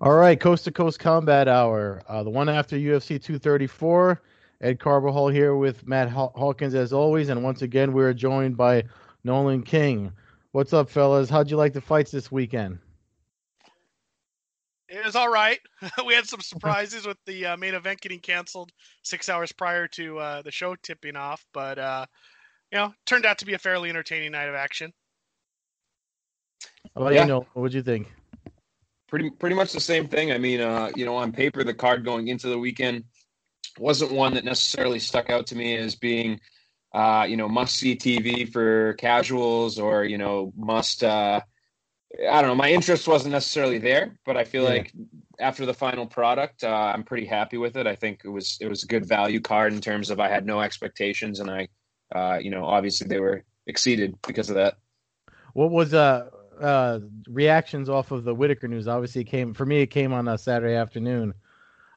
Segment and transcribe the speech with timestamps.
[0.00, 4.20] All right, Coast to Coast Combat Hour, uh, the one after UFC 234.
[4.60, 8.84] Ed Carbajal here with Matt Hawkins as always, and once again we are joined by
[9.24, 10.12] Nolan King.
[10.52, 11.30] What's up, fellas?
[11.30, 12.78] How'd you like the fights this weekend?
[14.88, 15.58] It was all right.
[16.06, 18.70] we had some surprises with the uh, main event getting canceled
[19.02, 22.06] six hours prior to uh, the show tipping off, but uh,
[22.70, 24.92] you know, turned out to be a fairly entertaining night of action.
[26.94, 27.22] How about yeah.
[27.22, 27.46] you, Nolan?
[27.54, 28.08] What'd you think?
[29.14, 30.32] pretty pretty much the same thing.
[30.32, 33.04] I mean, uh, you know, on paper, the card going into the weekend
[33.78, 36.40] wasn't one that necessarily stuck out to me as being,
[36.92, 41.04] uh, you know, must see TV for casuals or you know must.
[42.30, 42.54] I don't know.
[42.54, 44.68] My interest wasn't necessarily there, but I feel yeah.
[44.68, 44.92] like
[45.40, 47.86] after the final product, uh, I'm pretty happy with it.
[47.86, 50.46] I think it was it was a good value card in terms of I had
[50.46, 51.68] no expectations, and I,
[52.14, 54.76] uh, you know, obviously they were exceeded because of that.
[55.54, 58.88] What was uh uh, reactions off of the Whittaker news.
[58.88, 59.80] Obviously, it came for me.
[59.80, 61.34] It came on a Saturday afternoon.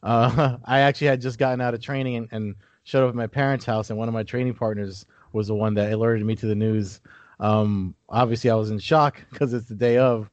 [0.04, 3.28] Uh, I actually had just gotten out of training and, and, showed up at my
[3.28, 6.46] parents' house, and one of my training partners was the one that alerted me to
[6.46, 7.02] the news.
[7.40, 10.30] Um, obviously, I was in shock because it's the day of.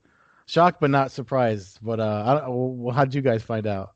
[0.46, 1.78] Shocked but not surprised.
[1.80, 3.92] But uh, I well, how did you guys find out?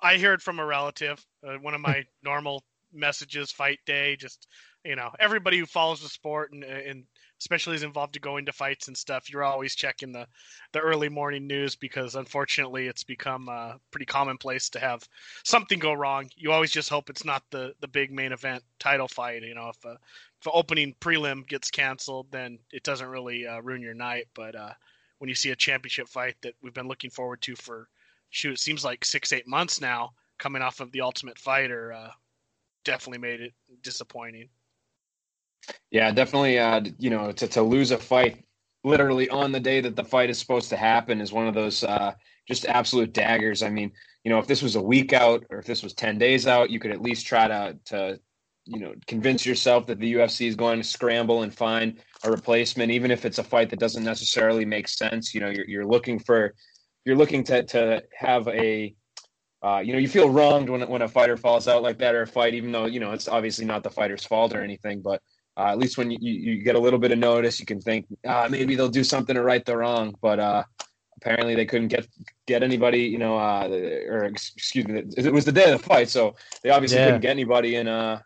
[0.00, 1.24] I heard from a relative.
[1.46, 4.16] Uh, one of my normal messages, fight day.
[4.16, 4.48] Just
[4.84, 7.04] you know, everybody who follows the sport and and
[7.42, 10.26] especially is involved to going to fights and stuff, you're always checking the
[10.72, 15.08] the early morning news because unfortunately it's become uh, pretty commonplace to have
[15.44, 16.28] something go wrong.
[16.36, 19.42] You always just hope it's not the the big main event title fight.
[19.42, 19.96] You know, if a uh,
[20.42, 24.26] if opening prelim gets canceled, then it doesn't really uh, ruin your night.
[24.34, 24.72] But uh,
[25.18, 27.88] when you see a championship fight that we've been looking forward to for
[28.30, 32.10] shoot, it seems like six eight months now, coming off of the Ultimate Fighter, uh,
[32.84, 34.48] definitely made it disappointing.
[35.92, 36.58] Yeah, definitely.
[36.58, 38.44] Uh, you know, to to lose a fight
[38.82, 41.84] literally on the day that the fight is supposed to happen is one of those
[41.84, 42.12] uh,
[42.48, 43.62] just absolute daggers.
[43.62, 43.92] I mean,
[44.24, 46.70] you know, if this was a week out or if this was ten days out,
[46.70, 48.18] you could at least try to to
[48.64, 52.90] you know convince yourself that the UFC is going to scramble and find a replacement,
[52.90, 55.34] even if it's a fight that doesn't necessarily make sense.
[55.34, 56.54] You know, you're you're looking for
[57.04, 58.94] you're looking to to have a
[59.62, 62.22] uh, you know, you feel wronged when when a fighter falls out like that or
[62.22, 65.00] a fight, even though you know it's obviously not the fighter's fault or anything.
[65.00, 65.22] But
[65.56, 68.06] uh, at least when you, you get a little bit of notice, you can think
[68.26, 70.16] uh, maybe they'll do something to right the wrong.
[70.20, 70.64] But uh,
[71.16, 72.08] apparently they couldn't get
[72.46, 73.68] get anybody, you know, uh,
[74.08, 76.34] or excuse me, it was the day of the fight, so
[76.64, 77.06] they obviously yeah.
[77.06, 77.76] couldn't get anybody.
[77.76, 78.18] And uh,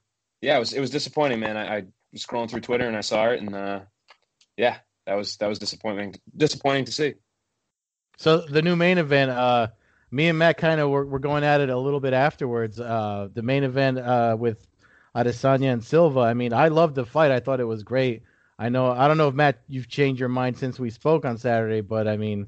[0.47, 1.57] yeah, it was it was disappointing, man.
[1.57, 3.81] I, I, was scrolling through Twitter and I saw it, and uh,
[4.57, 7.15] yeah, that was that was disappointing disappointing to see.
[8.17, 9.67] So the new main event, uh,
[10.13, 12.79] me and Matt kind of were, were going at it a little bit afterwards.
[12.79, 14.65] Uh, the main event uh, with
[15.17, 16.21] Adesanya and Silva.
[16.21, 17.33] I mean, I loved the fight.
[17.33, 18.23] I thought it was great.
[18.57, 18.93] I know.
[18.93, 22.07] I don't know if Matt, you've changed your mind since we spoke on Saturday, but
[22.07, 22.47] I mean,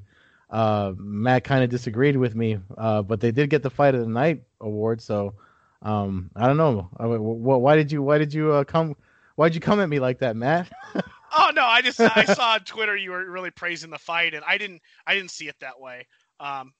[0.49, 2.59] uh, Matt kind of disagreed with me.
[2.77, 5.33] Uh, but they did get the fight of the night award, so
[5.81, 6.89] um, I don't know.
[6.97, 8.01] I why did you?
[8.01, 8.95] Why did you uh, come?
[9.35, 10.69] Why'd you come at me like that, Matt?
[10.95, 14.43] oh no, I just I saw on Twitter you were really praising the fight, and
[14.45, 16.07] I didn't I didn't see it that way.
[16.39, 16.73] Um,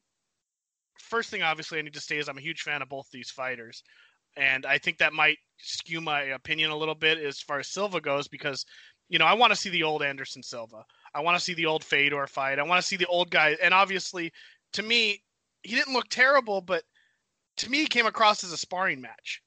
[0.99, 3.31] first thing, obviously, I need to say is I'm a huge fan of both these
[3.31, 3.83] fighters
[4.37, 7.99] and I think that might skew my opinion a little bit as far as Silva
[7.99, 8.65] goes because
[9.09, 10.85] you know I want to see the old Anderson Silva.
[11.13, 12.59] I want to see the old Fedor fight.
[12.59, 13.57] I want to see the old guy.
[13.61, 14.31] And obviously,
[14.73, 15.21] to me,
[15.63, 16.83] he didn't look terrible, but
[17.59, 19.41] to me, came across as a sparring match.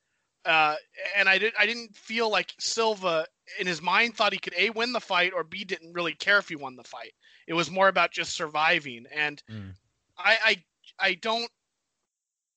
[0.44, 0.74] Uh,
[1.16, 3.26] and I did I didn't feel like Silva
[3.60, 6.38] in his mind thought he could a win the fight or b didn't really care
[6.38, 7.12] if he won the fight.
[7.46, 9.06] It was more about just surviving.
[9.14, 9.72] And mm.
[10.18, 10.64] I, I
[10.98, 11.50] I don't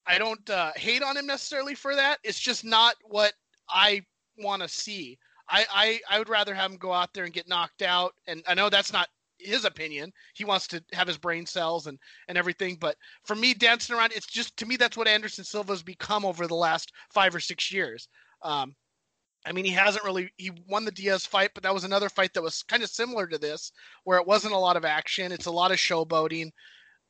[0.07, 2.17] I don't uh, hate on him necessarily for that.
[2.23, 3.33] It's just not what
[3.69, 4.03] I
[4.37, 5.19] want to see.
[5.47, 8.13] I, I I would rather have him go out there and get knocked out.
[8.25, 10.11] And I know that's not his opinion.
[10.33, 12.77] He wants to have his brain cells and and everything.
[12.79, 16.47] But for me, dancing around, it's just to me that's what Anderson Silva's become over
[16.47, 18.07] the last five or six years.
[18.41, 18.75] Um,
[19.45, 22.33] I mean, he hasn't really he won the Diaz fight, but that was another fight
[22.33, 23.71] that was kind of similar to this,
[24.03, 25.31] where it wasn't a lot of action.
[25.31, 26.49] It's a lot of showboating.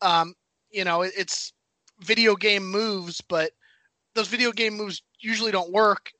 [0.02, 0.34] Um,
[0.70, 1.54] you know, it, it's
[2.02, 3.52] video game moves, but
[4.16, 6.12] those video game moves usually don't work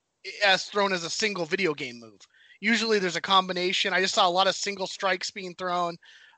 [0.46, 2.20] as thrown as a single video game move.
[2.60, 3.94] Usually there's a combination.
[3.94, 5.98] I just saw a lot of single strikes being thrown.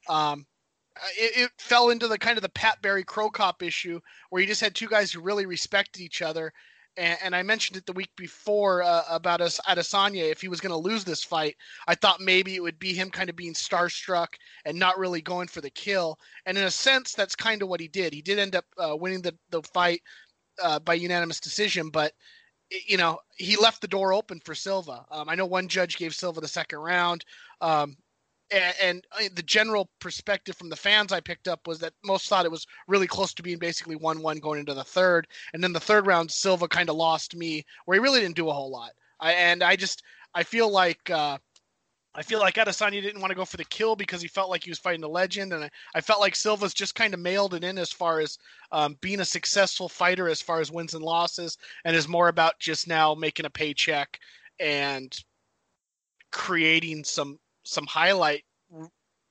[0.10, 0.46] Um,
[1.18, 4.00] it, it, fell into the kind of the Pat Barry Cro Cop issue
[4.30, 6.52] where you just had two guys who really respected each other
[6.98, 10.30] and, and I mentioned it the week before uh, about us Adesanya.
[10.30, 11.56] If he was going to lose this fight,
[11.88, 14.30] I thought maybe it would be him kind of being starstruck
[14.66, 16.20] and not really going for the kill.
[16.46, 18.14] And in a sense, that's kind of what he did.
[18.14, 20.02] He did end up uh, winning the the fight
[20.62, 22.14] uh, by unanimous decision, but
[22.70, 25.06] you know, he left the door open for Silva.
[25.12, 27.24] Um, I know one judge gave Silva the second round.
[27.62, 27.98] Um,
[28.52, 32.28] and, and, uh, the general perspective from the fans I picked up was that most
[32.28, 35.74] thought it was really close to being basically one-one going into the third, and then
[35.74, 38.72] the third round Silva kind of lost me where he really didn't do a whole
[38.72, 38.92] lot.
[39.20, 40.04] I, and I just
[40.34, 41.40] I feel like uh,
[42.18, 44.64] I feel like Adesanya didn't want to go for the kill because he felt like
[44.64, 47.54] he was fighting a legend, and I, I felt like Silva's just kind of mailed
[47.54, 48.40] it in as far as
[48.72, 52.60] um, being a successful fighter, as far as wins and losses, and is more about
[52.60, 54.20] just now making a paycheck
[54.60, 55.16] and
[56.32, 58.44] creating some some highlight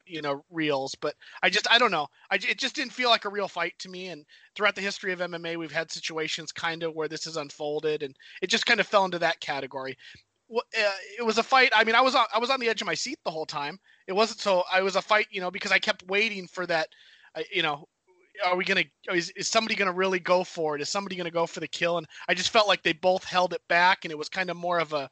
[0.06, 0.94] you know reels.
[0.94, 2.06] But i just i don't know.
[2.30, 4.24] I, it just didn't feel like a real fight to me and
[4.54, 8.14] throughout the history of mma we've had situations kind of where this has unfolded and
[8.42, 9.96] it just kind of fell into that category
[11.18, 12.86] it was a fight i mean i was on i was on the edge of
[12.86, 13.78] my seat the whole time.
[14.06, 16.88] It wasn't so i was a fight you know because i kept waiting for that
[17.34, 17.88] uh, you know
[18.44, 20.82] are we gonna is, is somebody gonna really go for it?
[20.82, 21.98] Is somebody gonna go for the kill?
[21.98, 24.56] And i just felt like they both held it back and it was kind of
[24.56, 25.08] more of a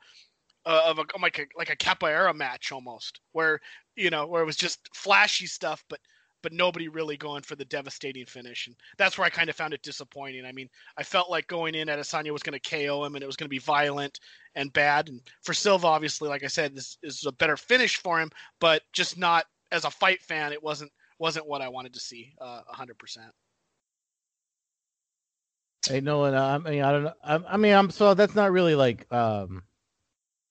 [0.67, 3.61] uh, of a like a like a capoeira match almost, where
[3.97, 6.01] you know where it was just flashy stuff, but
[6.45, 9.73] but nobody really going for the devastating finish, and that's where I kind of found
[9.73, 10.45] it disappointing.
[10.45, 10.69] I mean,
[10.99, 13.47] I felt like going in Adesanya was going to KO him, and it was going
[13.47, 14.21] to be violent
[14.55, 15.09] and bad.
[15.09, 18.31] And for Silva, obviously, like I said, this is a better finish for him,
[18.61, 22.35] but just not as a fight fan, it wasn't wasn't what I wanted to see,
[22.43, 23.33] uh, hundred percent.
[25.89, 27.15] Hey Nolan, I mean, I don't know.
[27.25, 29.63] I, I mean, I'm so that's not really like um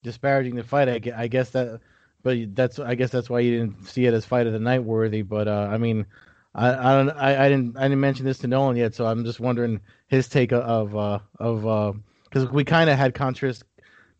[0.02, 0.88] disparaging the fight.
[0.88, 1.80] I, I guess that,
[2.24, 4.82] but that's I guess that's why you didn't see it as fight of the night
[4.82, 5.22] worthy.
[5.22, 6.06] But uh, I mean,
[6.54, 9.24] I, I don't I, I didn't I didn't mention this to Nolan yet, so I'm
[9.24, 9.78] just wondering
[10.08, 13.62] his take of uh, of because uh, we kind of had contrast.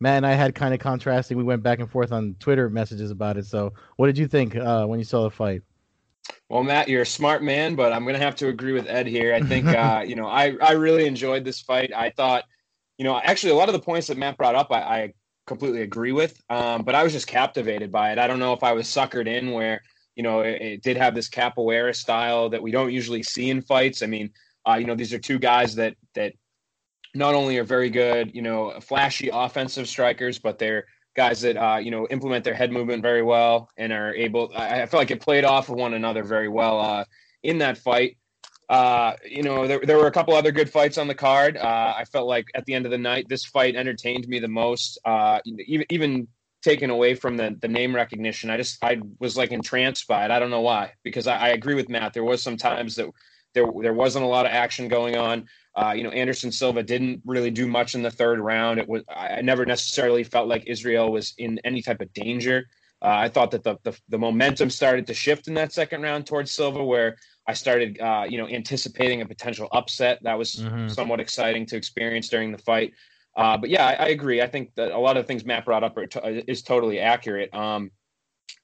[0.01, 1.37] Matt and I had kind of contrasting.
[1.37, 3.45] We went back and forth on Twitter messages about it.
[3.45, 5.63] So, what did you think uh, when you saw the fight?
[6.49, 9.07] Well, Matt, you're a smart man, but I'm going to have to agree with Ed
[9.07, 9.33] here.
[9.33, 11.93] I think, uh, you know, I, I really enjoyed this fight.
[11.95, 12.43] I thought,
[12.97, 15.13] you know, actually, a lot of the points that Matt brought up, I, I
[15.45, 16.41] completely agree with.
[16.49, 18.19] Um, but I was just captivated by it.
[18.19, 19.81] I don't know if I was suckered in where
[20.15, 23.61] you know it, it, did have this capoeira style that we don't usually see in
[23.61, 24.01] fights.
[24.01, 24.31] I mean,
[24.67, 26.33] uh, you know, these are two guys that that
[27.13, 31.77] not only are very good, you know, flashy offensive strikers, but they're guys that uh,
[31.77, 34.51] you know implement their head movement very well and are able.
[34.55, 37.05] I, I feel like it played off of one another very well uh,
[37.43, 38.17] in that fight.
[38.67, 41.55] Uh, you know, there, there were a couple other good fights on the card.
[41.57, 44.47] Uh, I felt like at the end of the night, this fight entertained me the
[44.47, 44.97] most.
[45.05, 46.27] Uh, even even
[46.63, 50.31] taken away from the the name recognition, I just I was like entranced by it.
[50.31, 52.13] I don't know why, because I, I agree with Matt.
[52.13, 53.07] There was some times that
[53.53, 55.47] there there wasn't a lot of action going on.
[55.75, 58.79] Uh, you know, Anderson Silva didn't really do much in the third round.
[58.79, 62.65] It was I never necessarily felt like Israel was in any type of danger.
[63.01, 66.25] Uh, I thought that the, the, the momentum started to shift in that second round
[66.25, 70.19] towards Silva, where I started, uh, you know, anticipating a potential upset.
[70.23, 70.87] That was mm-hmm.
[70.87, 72.93] somewhat exciting to experience during the fight.
[73.35, 74.41] Uh, but yeah, I, I, agree.
[74.41, 76.99] I think that a lot of the things Matt brought up are to, is totally
[76.99, 77.53] accurate.
[77.53, 77.91] Um,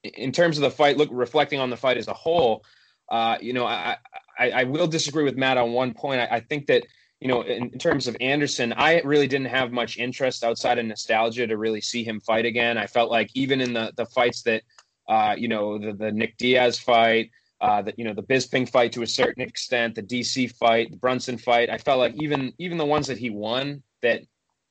[0.03, 2.63] in terms of the fight, look, reflecting on the fight as a whole,
[3.09, 3.97] uh, you know, I,
[4.39, 6.21] I, I, will disagree with Matt on one point.
[6.21, 6.85] I, I think that
[7.19, 10.85] you know, in, in, terms of Anderson, I really didn't have much interest outside of
[10.85, 12.79] nostalgia to really see him fight again.
[12.79, 14.63] I felt like even in the the fights that,
[15.07, 17.29] uh, you know, the, the Nick Diaz fight,
[17.61, 20.97] uh, the you know the Bisping fight to a certain extent, the DC fight, the
[20.97, 24.21] Brunson fight, I felt like even even the ones that he won, that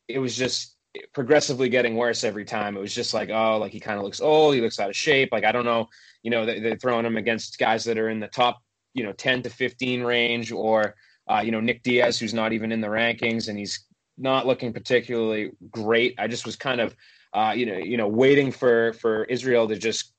[0.09, 0.76] it was just
[1.14, 2.76] progressively getting worse every time.
[2.76, 4.97] It was just like, oh, like he kind of looks old, he looks out of
[4.97, 5.29] shape.
[5.31, 5.88] Like I don't know,
[6.25, 8.61] you know, they're throwing him against guys that are in the top,
[8.93, 10.97] you know, ten to fifteen range, or
[11.29, 13.87] uh, you know, Nick Diaz, who's not even in the rankings, and he's
[14.19, 16.17] not looking particularly great.
[16.19, 16.97] I just was kind of,
[17.33, 20.12] uh, you know, you know, waiting for for Israel to just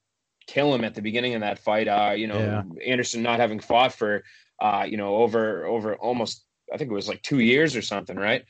[0.47, 1.87] kill him at the beginning of that fight.
[1.87, 2.63] Uh, you know, yeah.
[2.85, 4.23] Anderson not having fought for,
[4.59, 8.15] uh, you know, over over almost, I think it was like two years or something,
[8.15, 8.45] right?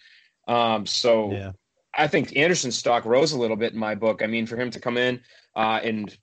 [0.47, 1.51] Um, so yeah.
[1.93, 4.21] I think Anderson's stock rose a little bit in my book.
[4.21, 5.21] I mean, for him to come in
[5.55, 6.15] uh, and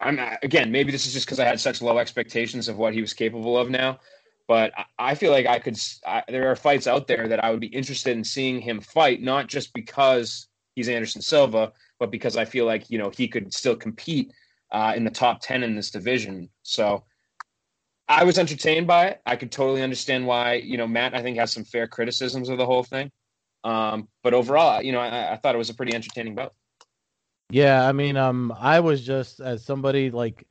[0.00, 3.00] I'm again, maybe this is just because I had such low expectations of what he
[3.00, 4.00] was capable of now.
[4.46, 5.78] But I feel like I could.
[6.06, 9.22] I, there are fights out there that I would be interested in seeing him fight,
[9.22, 13.54] not just because he's Anderson Silva, but because I feel like you know he could
[13.54, 14.32] still compete
[14.74, 16.50] uh, in the top ten in this division.
[16.62, 17.04] So
[18.08, 19.22] I was entertained by it.
[19.24, 22.58] I could totally understand why you know Matt I think has some fair criticisms of
[22.58, 23.12] the whole thing.
[23.62, 26.52] Um, but overall, you know, I, I thought it was a pretty entertaining bout.
[27.50, 30.44] Yeah, I mean, um, I was just as somebody like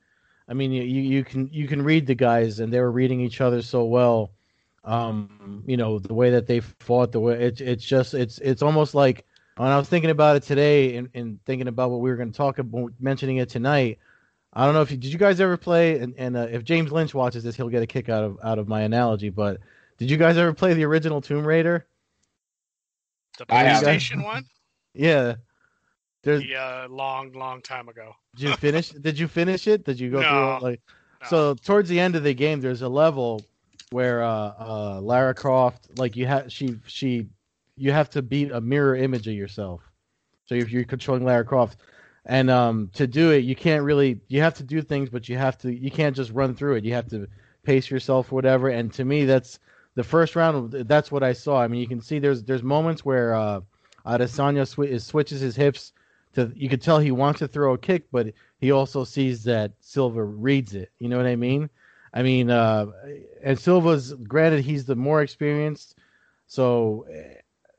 [0.48, 3.42] I mean, you you can you can read the guys, and they were reading each
[3.42, 4.32] other so well.
[4.86, 8.62] Um, you know the way that they fought, the way it's it's just it's it's
[8.62, 9.25] almost like
[9.58, 12.32] when I was thinking about it today and, and thinking about what we were going
[12.32, 14.00] to talk about, mentioning it tonight.
[14.55, 16.91] I don't know if you, did you guys ever play, and, and uh, if James
[16.91, 19.29] Lynch watches this, he'll get a kick out of out of my analogy.
[19.29, 19.57] But
[19.98, 21.88] did you guys ever play the original Tomb Raider?
[23.38, 23.63] The I.
[23.65, 24.45] PlayStation one?
[24.93, 25.36] Yeah.
[26.24, 28.15] There's Yeah, long, long time ago.
[28.36, 29.83] did you finish did you finish it?
[29.86, 30.55] Did you go through No.
[30.57, 30.81] it like
[31.22, 31.27] No.
[31.27, 33.43] so towards the end of the game there's a level
[33.91, 37.27] where uh uh Lara Croft like you have she she
[37.75, 39.81] you have to beat a mirror image of yourself.
[40.45, 41.79] So if you're controlling Lara Croft
[42.25, 45.38] and um to do it you can't really you have to do things but you
[45.38, 46.86] have to you can't just run through it.
[46.86, 47.27] You have to
[47.63, 49.60] pace yourself whatever and to me that's
[49.96, 51.62] the first round that's what I saw.
[51.62, 53.62] I mean you can see there's there's moments where uh
[54.06, 55.94] Adesanya sw- switches his hips
[56.34, 59.74] to you could tell he wants to throw a kick, but he also sees that
[59.80, 60.92] Silva reads it.
[61.00, 61.70] You know what I mean?
[62.13, 62.88] I mean, uh,
[63.44, 65.98] and Silva's granted he's the more experienced,
[66.48, 67.06] so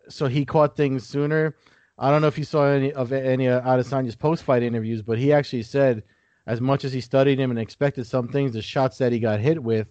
[0.08, 1.54] so he caught things sooner.
[1.98, 5.32] I don't know if you saw any of any of Adesanya's post-fight interviews, but he
[5.32, 6.02] actually said,
[6.46, 9.40] as much as he studied him and expected some things, the shots that he got
[9.40, 9.86] hit with,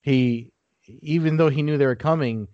[0.00, 0.52] he
[0.88, 2.48] even though he knew they were coming,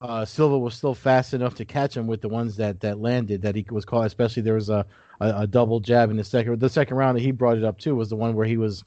[0.00, 3.42] uh, Silva was still fast enough to catch him with the ones that that landed
[3.42, 4.06] that he was caught.
[4.06, 4.86] Especially there was a,
[5.20, 6.58] a, a double jab in the second.
[6.58, 8.82] The second round that he brought it up too was the one where he was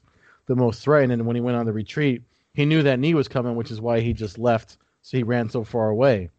[0.46, 1.12] the most threatened.
[1.12, 2.22] And when he went on the retreat,
[2.52, 4.76] he knew that knee was coming, which is why he just left.
[5.02, 6.30] So he ran so far away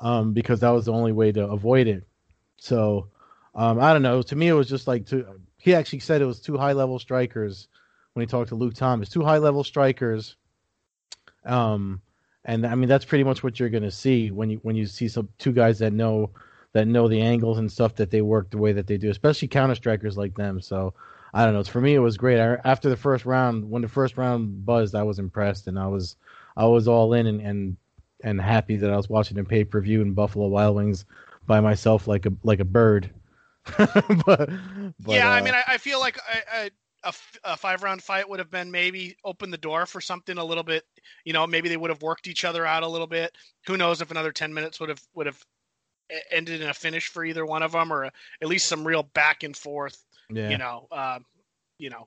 [0.00, 2.04] um, because that was the only way to avoid it.
[2.60, 3.08] So
[3.54, 4.22] um, I don't know.
[4.22, 5.08] To me, it was just like.
[5.56, 7.68] He actually said it was two high level strikers
[8.12, 9.08] when he talked to Luke Thomas.
[9.08, 10.36] Two high level strikers.
[11.44, 12.00] Um,
[12.44, 15.08] and I mean that's pretty much what you're gonna see when you when you see
[15.08, 16.30] some two guys that know
[16.72, 19.48] that know the angles and stuff that they work the way that they do, especially
[19.48, 20.60] counter strikers like them.
[20.60, 20.94] So
[21.34, 21.64] I don't know.
[21.64, 22.40] For me, it was great.
[22.40, 25.88] I, after the first round, when the first round buzzed, I was impressed and I
[25.88, 26.16] was
[26.56, 27.76] I was all in and and,
[28.22, 31.04] and happy that I was watching the pay per view in Buffalo Wild Wings
[31.50, 33.10] by myself like a like a bird.
[33.76, 34.48] but, but,
[35.08, 36.70] yeah, I uh, mean, I, I feel like a, a,
[37.02, 40.44] a a five round fight would have been maybe open the door for something a
[40.44, 40.84] little bit.
[41.24, 43.32] You know, maybe they would have worked each other out a little bit.
[43.66, 45.44] Who knows if another ten minutes would have would have
[46.30, 49.02] ended in a finish for either one of them, or a, at least some real
[49.02, 50.04] back and forth.
[50.30, 50.50] yeah.
[50.50, 51.26] You know, um,
[51.78, 52.06] you know,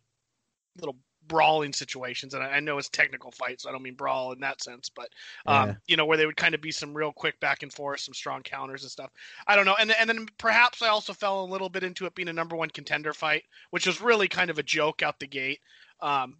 [0.79, 0.95] little
[1.27, 2.33] brawling situations.
[2.33, 4.89] And I, I know it's technical fights, so I don't mean brawl in that sense,
[4.89, 5.09] but
[5.45, 5.75] um, Yeah.
[5.87, 8.13] you know, where they would kind of be some real quick back and forth, some
[8.13, 9.11] strong counters and stuff.
[9.47, 9.75] I don't know.
[9.79, 12.55] And and then perhaps I also fell a little bit into it being a number
[12.55, 15.59] one contender fight, which was really kind of a joke out the gate.
[16.01, 16.37] Um,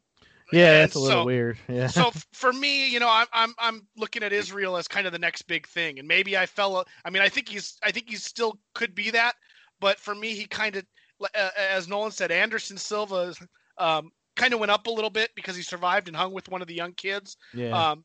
[0.52, 1.58] yeah, and that's a little so- weird.
[1.70, 1.88] Yeah.
[1.88, 5.20] so for me, you know, I'm I'm I'm looking at Israel as kind of the
[5.20, 6.86] next big thing, and maybe I fell.
[7.06, 9.36] I mean, I think he's I think he still could be that,
[9.80, 10.86] but for me, he kind of,
[11.22, 13.34] uh, as Nolan said, Anderson Silva
[13.78, 16.62] um, kind of went up a little bit because he survived and hung with one
[16.62, 17.38] of the young kids.
[17.54, 17.92] yeah.
[17.92, 18.04] Um,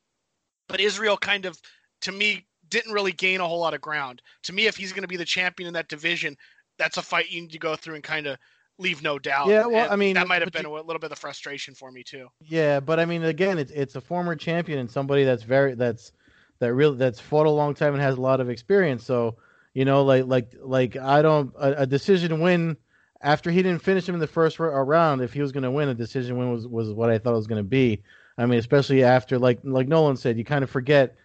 [0.67, 1.59] but Israel kind of,
[2.01, 4.21] to me, didn't really gain a whole lot of ground.
[4.43, 6.37] To me, if he's going to be the champion in that division,
[6.77, 8.37] that's a fight you need to go through and kind of
[8.77, 9.47] leave no doubt.
[9.47, 11.73] Yeah, well, And I mean, that might have been you- a little bit of frustration
[11.73, 12.27] for me too.
[12.41, 16.11] Yeah, but I mean, again, it's it's a former champion and somebody that's very that's
[16.59, 19.03] that real that's fought a long time and has a lot of experience.
[19.05, 19.37] So
[19.73, 22.77] you know, like like like I don't a, a decision win
[23.21, 25.21] after he didn't finish him in the first round.
[25.21, 27.37] If he was going to win, a decision win was was what I thought it
[27.37, 28.01] was going to be.
[28.37, 31.15] I mean, especially after like like Nolan said, you kind of forget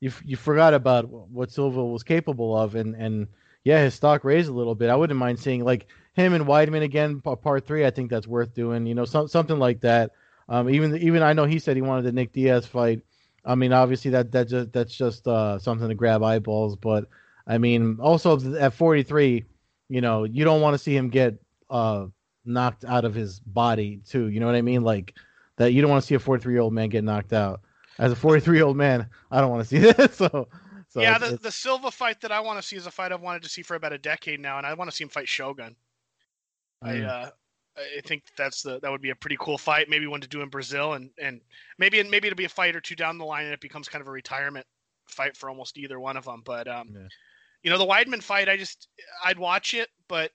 [0.00, 3.28] you you forgot about what Silva was capable of, and and
[3.62, 4.90] yeah, his stock raised a little bit.
[4.90, 7.86] I wouldn't mind seeing like him and Weidman again, pa- part three.
[7.86, 8.86] I think that's worth doing.
[8.86, 10.10] You know, some, something like that.
[10.48, 13.02] Um, even even I know he said he wanted the Nick Diaz fight.
[13.44, 16.76] I mean, obviously that that just that's just uh, something to grab eyeballs.
[16.76, 17.06] But
[17.46, 19.44] I mean, also at 43,
[19.88, 21.38] you know, you don't want to see him get
[21.74, 22.06] uh,
[22.46, 24.28] knocked out of his body too.
[24.28, 24.82] You know what I mean?
[24.82, 25.14] Like
[25.56, 25.72] that.
[25.72, 27.60] You don't want to see a 43 year old man get knocked out.
[27.98, 30.14] As a 43 year old man, I don't want to see that.
[30.14, 30.48] So,
[30.88, 32.90] so yeah, it's- the, it's- the Silva fight that I want to see is a
[32.90, 35.04] fight I've wanted to see for about a decade now, and I want to see
[35.04, 35.76] him fight Shogun.
[36.82, 37.08] I Mm.
[37.08, 37.30] uh,
[37.76, 39.88] I think that's the that would be a pretty cool fight.
[39.88, 41.40] Maybe one to do in Brazil, and and
[41.78, 43.88] maybe and maybe it'll be a fight or two down the line, and it becomes
[43.88, 44.64] kind of a retirement
[45.08, 46.42] fight for almost either one of them.
[46.44, 47.08] But um, Yeah.
[47.64, 48.86] you know, the Weidman fight, I just
[49.24, 50.30] I'd watch it, but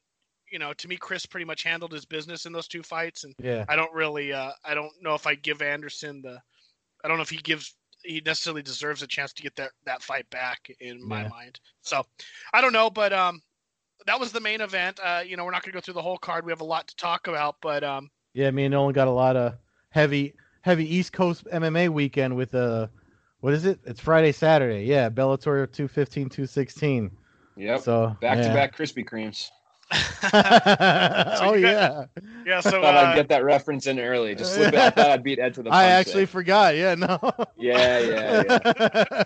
[0.51, 3.33] you know, to me, Chris pretty much handled his business in those two fights, and
[3.41, 3.65] yeah.
[3.67, 6.41] I don't really uh, I don't know if I give Anderson the
[7.03, 10.01] I don't know if he gives he necessarily deserves a chance to get that that
[10.01, 11.29] fight back in my Yeah.
[11.29, 11.59] mind.
[11.81, 12.05] So
[12.53, 13.41] I don't know, but um
[14.05, 14.99] that was the main event.
[15.03, 16.45] Uh, you know, we're not gonna go through the whole card.
[16.45, 19.11] We have a lot to talk about, but um Yeah, me and Nolan got a
[19.11, 19.55] lot of
[19.89, 22.87] heavy, heavy East Coast MMA weekend with uh,
[23.41, 23.79] what is it?
[23.85, 24.85] It's Friday, Saturday.
[24.85, 27.11] Yeah, Bellator 215, 216.
[27.57, 27.81] Yep.
[27.81, 29.49] So back to back Krispy Kremes.
[30.33, 32.05] oh yeah,
[32.45, 34.35] yeah, so thought I'd uh, get that reference in early.
[34.35, 34.79] Just slip it.
[34.79, 35.71] I thought I'd beat Ed to the.
[35.71, 36.27] I actually there.
[36.27, 36.75] forgot.
[36.75, 37.19] Yeah, no.
[37.57, 39.23] Yeah, yeah, yeah.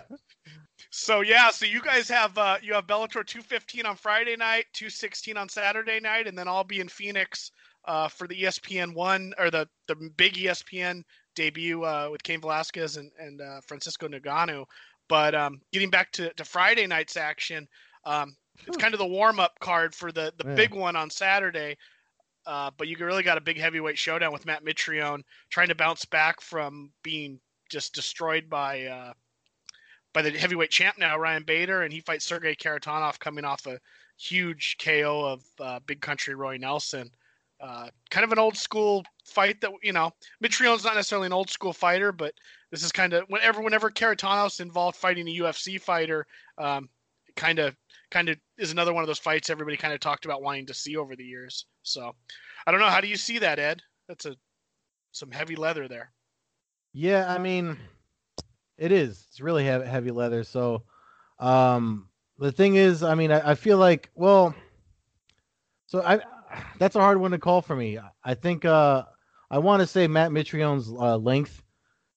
[0.90, 5.36] so yeah, so you guys have uh you have Bellator 215 on Friday night, 216
[5.36, 7.50] on Saturday night, and then I'll be in Phoenix
[7.84, 11.02] uh for the ESPN one or the the big ESPN
[11.36, 14.64] debut uh with Cain Velasquez and and uh, Francis Ngannou.
[15.08, 17.68] But um getting back to, to Friday night's action,
[18.06, 20.54] Um, it's kind of the warm up card for the the Yeah.
[20.54, 21.76] big one on Saturday.
[22.46, 26.04] Uh, but you really got a big heavyweight showdown with Matt Mitrione trying to bounce
[26.04, 29.12] back from being just destroyed by uh,
[30.12, 33.80] by the heavyweight champ now Ryan Bader, and he fights Sergey Kharitonov coming off a
[34.18, 37.10] huge KO of uh, Big Country Roy Nelson.
[37.60, 41.48] Uh, kind of an old school fight that you know Mitrione's not necessarily an old
[41.48, 42.34] school fighter, but
[42.70, 46.26] this is kind of whenever whenever Kharitonov's involved fighting a UFC fighter,
[46.58, 46.88] um,
[47.36, 47.74] kind of
[48.14, 50.72] kind of is another one of those fights everybody kind of talked about wanting to
[50.72, 51.66] see over the years.
[51.82, 52.14] So
[52.64, 52.86] I don't know.
[52.86, 53.82] How do you see that, Ed?
[54.08, 54.36] That's a
[55.10, 56.12] some heavy leather there.
[56.92, 57.76] Yeah, I mean,
[58.78, 59.26] it is.
[59.28, 60.44] It's really heavy, leather.
[60.44, 60.84] So,
[61.40, 64.54] um, the thing is, I mean, I, I feel like, well,
[65.86, 66.20] so I,
[66.78, 67.98] that's a hard one to call for me.
[68.24, 69.04] I think, uh,
[69.50, 71.62] I want to say Matt Mitrione's uh, length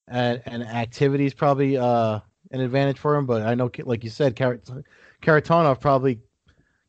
[0.07, 2.19] and, and activity is probably uh,
[2.51, 4.35] an advantage for him, but I know, like you said,
[5.21, 6.19] Kharitonov probably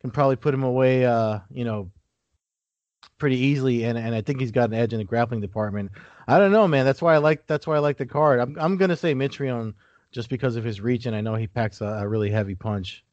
[0.01, 1.91] can probably put him away, uh, you know,
[3.19, 5.91] pretty easily, and, and I think he's got an edge in the grappling department.
[6.27, 6.85] I don't know, man.
[6.85, 8.41] That's why I like that's why I like the card.
[8.41, 9.75] I'm I'm gonna say Mitrione
[10.11, 13.05] just because of his reach, and I know he packs a, a really heavy punch.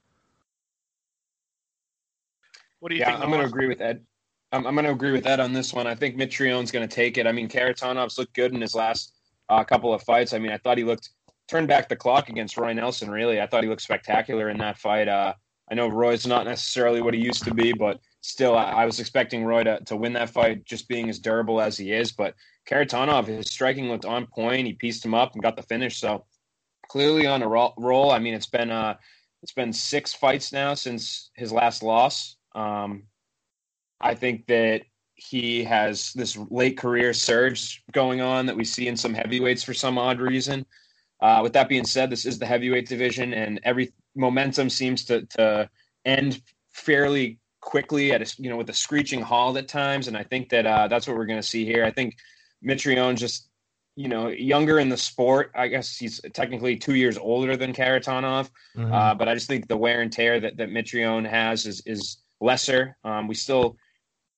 [2.80, 3.24] What do you yeah, think?
[3.24, 4.06] I'm going to agree with Ed.
[4.52, 5.88] I'm, I'm going to agree with Ed on this one.
[5.88, 7.26] I think Mitrione's going to take it.
[7.26, 9.14] I mean, Kharitonov's looked good in his last
[9.50, 10.34] uh, couple of fights.
[10.34, 11.10] I mean, I thought he looked
[11.48, 13.10] turned back the clock against Roy Nelson.
[13.10, 15.08] Really, I thought he looked spectacular in that fight.
[15.08, 15.34] Uh,
[15.70, 19.00] I know Roy's not necessarily what he used to be, but still, I, I was
[19.00, 22.12] expecting Roy to, to win that fight, just being as durable as he is.
[22.12, 22.36] But
[22.70, 24.68] Kharitonov, his striking looked on point.
[24.68, 25.98] He pieced him up and got the finish.
[26.00, 26.26] So
[26.88, 28.12] clearly on a ro- roll.
[28.12, 28.96] I mean, it's been uh,
[29.42, 32.36] it's been six fights now since his last loss.
[32.54, 33.04] Um,
[34.00, 34.84] I think that
[35.16, 39.74] he has this late career surge going on that we see in some heavyweights for
[39.74, 40.66] some odd reason.
[41.22, 45.26] Uh, with that being said, this is the heavyweight division, and every momentum seems to
[45.38, 45.70] to
[46.04, 46.42] end
[46.74, 50.50] fairly quickly at a, you know with a screeching halt at times, and I think
[50.50, 51.86] that uh, that's what we're going to see here.
[51.86, 52.16] I think
[52.64, 53.48] Mitrione just
[53.96, 55.52] you know younger in the sport.
[55.56, 58.92] I guess he's technically two years older than Kharitonov, Mhm.
[58.94, 62.18] uh, but I just think the wear and tear that that Mitrione has is is
[62.42, 62.98] lesser.
[63.06, 63.78] Um, we still,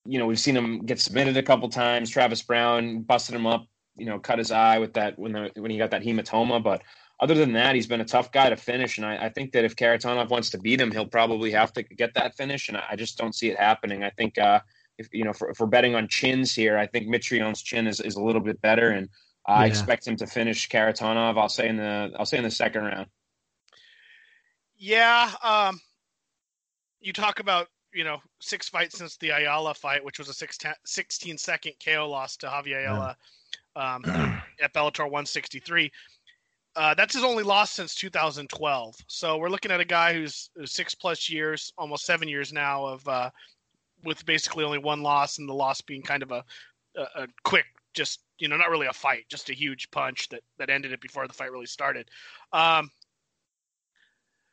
[0.06, 2.12] you know, we've seen him get submitted a couple times.
[2.12, 3.66] Travis Browne busted him up,
[3.98, 6.62] you know, cut his eye with that when the when he got that hematoma.
[6.64, 6.84] But
[7.20, 9.66] other than that, he's been a tough guy to finish, and I, I think that
[9.66, 12.84] if Kharitonov wants to beat him, he'll probably have to get that finish, and I,
[12.92, 14.04] I just don't see it happening.
[14.04, 14.38] I think.
[14.38, 14.60] Uh,
[15.00, 18.00] if you know, for, if we're betting on chins here, I think Mitrione's chin is,
[18.00, 19.10] is a little bit better, and
[19.48, 19.68] I Yeah.
[19.68, 21.38] expect him to finish Kharitonov.
[21.40, 23.08] I'll say in the I'll say in the second round.
[24.76, 25.32] Yeah.
[25.44, 25.80] Um,
[27.00, 30.58] you talk about you know six fights since the Ayala fight, which was a six
[30.86, 33.18] 16 second KO loss to Javier Ayala
[33.78, 34.04] um,
[34.62, 35.92] at Bellator 163.
[36.76, 38.96] Uh, that's his only loss since 2012.
[39.08, 42.86] So we're looking at a guy who's, who's six plus years, almost seven years now,
[42.86, 43.30] of uh,
[44.04, 46.44] with basically only one loss, and the loss being kind of a,
[46.96, 50.44] a, a quick, just you know, not really a fight, just a huge punch that
[50.60, 52.08] that ended it before the fight really started.
[52.54, 52.92] Um,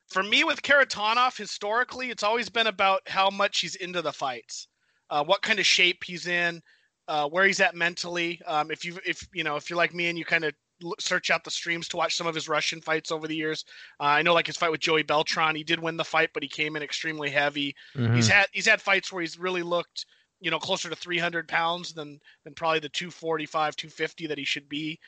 [0.07, 4.69] for me with Kharitonov, historically, it's always been about how much he's into the fights,
[5.11, 6.63] uh, what kind of shape he's in,
[7.09, 8.41] uh, where he's at mentally.
[8.47, 10.55] Um, if you if you know if you're like me and you kind of
[10.99, 13.65] search out the streams to watch some of his Russian fights over the years,
[14.01, 16.43] uh, I know like his fight with Joey Beltran, he did win the fight, but
[16.43, 17.75] he came in extremely heavy.
[17.97, 18.15] Mhm.
[18.17, 20.07] He's had he's had fights where he's really looked
[20.41, 24.69] you know closer to 300 pounds than than probably the 245 250 that he should
[24.69, 24.99] be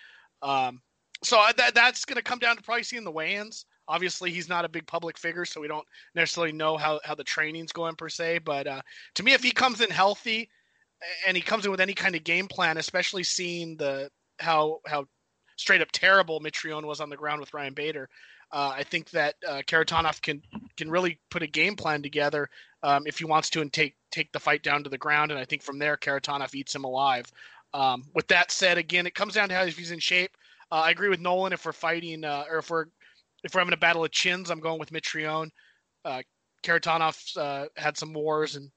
[0.42, 0.80] um
[1.22, 4.64] so that that's going to come down to probably seeing the weigh-ins obviously he's not
[4.64, 8.08] a big public figure so we don't necessarily know how how the training's going per
[8.08, 8.80] se but uh
[9.14, 10.48] to me if he comes in healthy
[11.26, 15.06] and he comes in with any kind of game plan especially seeing the how how
[15.56, 18.08] straight up terrible Mitrione was on the ground with Ryan Bader
[18.52, 20.42] uh, I think that uh, Kharitonov can
[20.76, 22.48] can really put a game plan together
[22.82, 25.30] um, if he wants to and take take the fight down to the ground.
[25.30, 27.30] And I think from there, Kharitonov eats him alive.
[27.74, 30.36] Um, with that said, again, it comes down to how if he's in shape.
[30.70, 31.52] Uh, I agree with Nolan.
[31.52, 32.86] If we're fighting, uh, or if we're
[33.42, 35.50] if we're having a battle of chins, I'm going with Mitrione.
[36.04, 36.22] Uh,
[36.62, 38.70] Kharitonov's uh, had some wars and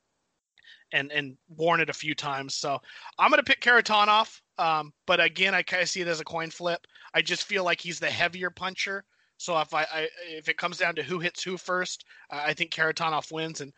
[0.91, 2.79] and and worn it a few times, so
[3.17, 4.41] I'm going to pick Kharitonov.
[4.57, 6.85] Um, but again, I kind of see it as a coin flip.
[7.13, 9.03] I just feel like he's the heavier puncher.
[9.37, 12.53] So if I, I if it comes down to who hits who first, uh, I
[12.53, 13.71] think Kharitonov wins, and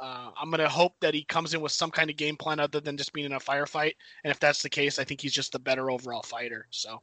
[0.00, 2.80] uh, I'm gonna hope that he comes in with some kind of game plan other
[2.80, 3.92] than just being in a firefight.
[4.24, 6.66] And if that's the case, I think he's just the better overall fighter.
[6.70, 7.02] So,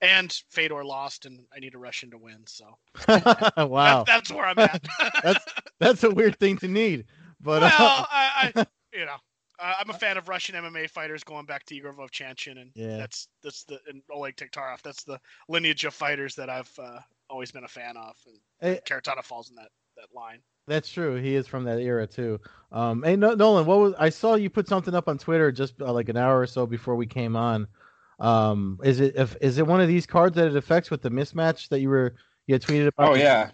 [0.00, 2.44] and Fedor lost, and I need a Russian to win.
[2.46, 3.24] So wow,
[3.58, 4.82] that, that's where I'm at.
[5.22, 5.44] That's-
[5.80, 7.04] that's a weird thing to need,
[7.40, 9.16] but well, uh, I, I you know.
[9.60, 12.96] Uh, I'm a fan of Russian MMA fighters going back to Igor Vovchanchin, and Yeah.
[12.96, 14.82] that's that's the and Oleg Taktarov.
[14.82, 16.98] That's the lineage of fighters that I've uh,
[17.30, 18.80] always been a fan of, and Hey.
[18.84, 20.40] Kharitonov falls in that that line.
[20.66, 21.14] That's true.
[21.16, 22.40] He is from that era too.
[22.72, 25.92] Um, hey Nolan, what was I saw you put something up on Twitter just uh,
[25.92, 27.68] like an hour or so before we came on.
[28.18, 31.10] Um, is it if is it one of these cards that it affects with the
[31.10, 33.10] mismatch that you were you had tweeted about?
[33.10, 33.50] Oh yeah,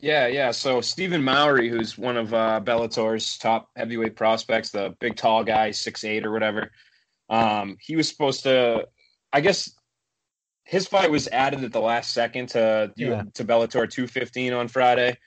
[0.00, 0.50] yeah, yeah.
[0.50, 5.70] So Stephen Mowry, who's one of uh, Bellator's top heavyweight prospects, the big tall guy,
[5.70, 6.70] six eight or whatever.
[7.28, 8.88] Um, he was supposed to,
[9.32, 9.70] I guess,
[10.64, 13.24] his fight was added at the last second to yeah.
[13.34, 15.18] to Bellator 215 on Friday.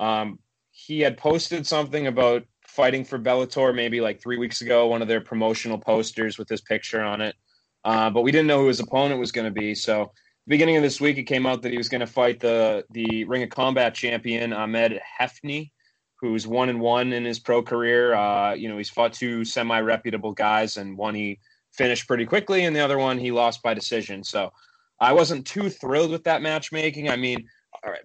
[0.00, 0.38] Um,
[0.70, 5.08] he had posted something about fighting for Bellator maybe like three weeks ago, one of
[5.08, 7.36] their promotional posters with his picture on it.
[7.84, 9.74] Uh, but we didn't know who his opponent was going to be.
[9.74, 10.12] So,
[10.46, 13.24] beginning of this week, it came out that he was going to fight the the
[13.24, 15.70] Ring of Combat champion Ahmed Hefny,
[16.16, 18.14] who's one and one in his pro career.
[18.14, 21.38] Uh, you know, he's fought two semi reputable guys, and one he
[21.72, 24.22] finished pretty quickly, and the other one he lost by decision.
[24.24, 24.52] So,
[25.00, 27.08] I wasn't too thrilled with that matchmaking.
[27.08, 27.48] I mean,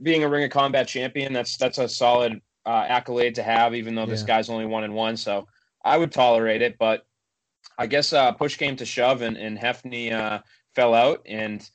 [0.01, 3.95] being a Ring of Combat champion, that's that's a solid uh, accolade to have, even
[3.95, 4.07] though yeah.
[4.07, 5.17] this guy's only one and one.
[5.17, 5.47] So
[5.83, 7.05] I would tolerate it, but
[7.77, 9.57] I guess uh, push came to shove, and, and
[10.13, 10.39] uh,
[10.75, 11.67] fell out, and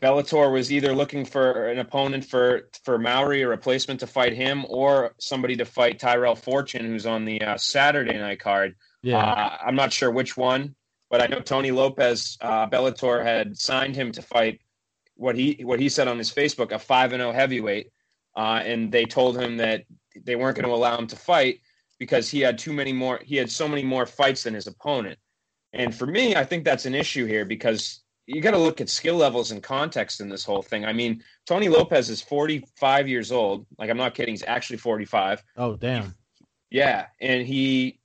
[0.00, 4.64] Bellator was either looking for an opponent for for Mowry, a replacement to fight him,
[4.68, 8.76] or somebody to fight Tyrell Fortune, who's on the uh, Saturday night card.
[9.02, 10.74] Yeah, uh, I'm not sure which one,
[11.10, 14.60] but I know Tony Lopez, uh, Bellator had signed him to fight
[15.16, 17.90] what he what he said on his Facebook, a five and zero oh heavyweight,
[18.36, 19.84] uh, and they told him that
[20.24, 21.60] they weren't going to allow him to fight
[21.98, 23.20] because he had too many more.
[23.22, 25.18] He had so many more fights than his opponent.
[25.72, 28.00] And for me, I think that's an issue here because
[28.32, 30.84] you got to look at skill levels and context in this whole thing.
[30.84, 33.66] I mean, Tony Lopez is 45 years old.
[33.76, 34.32] Like, I'm not kidding.
[34.32, 35.42] He's actually 45.
[35.56, 36.14] Oh, damn.
[36.70, 37.06] Yeah.
[37.20, 37.98] And he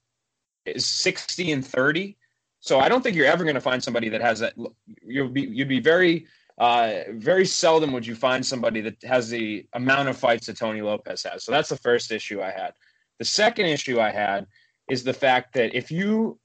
[0.66, 2.18] is 60 and 30.
[2.60, 4.56] So I don't think you're ever going to find somebody that has that.
[5.04, 6.26] You'll be, you'd be very,
[6.58, 10.82] uh, very seldom would you find somebody that has the amount of fights that Tony
[10.82, 11.44] Lopez has.
[11.44, 12.74] So that's the first issue I had.
[13.20, 14.48] The second issue I had
[14.90, 16.40] is the fact that if you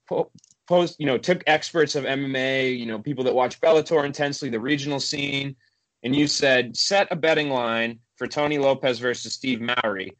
[0.71, 4.61] post, you know, took experts of MMA, you know, people that watch Bellator intensely, the
[4.61, 5.57] regional scene,
[6.05, 10.17] and you said set a betting line for Tony Lopez versus Steve Mowry,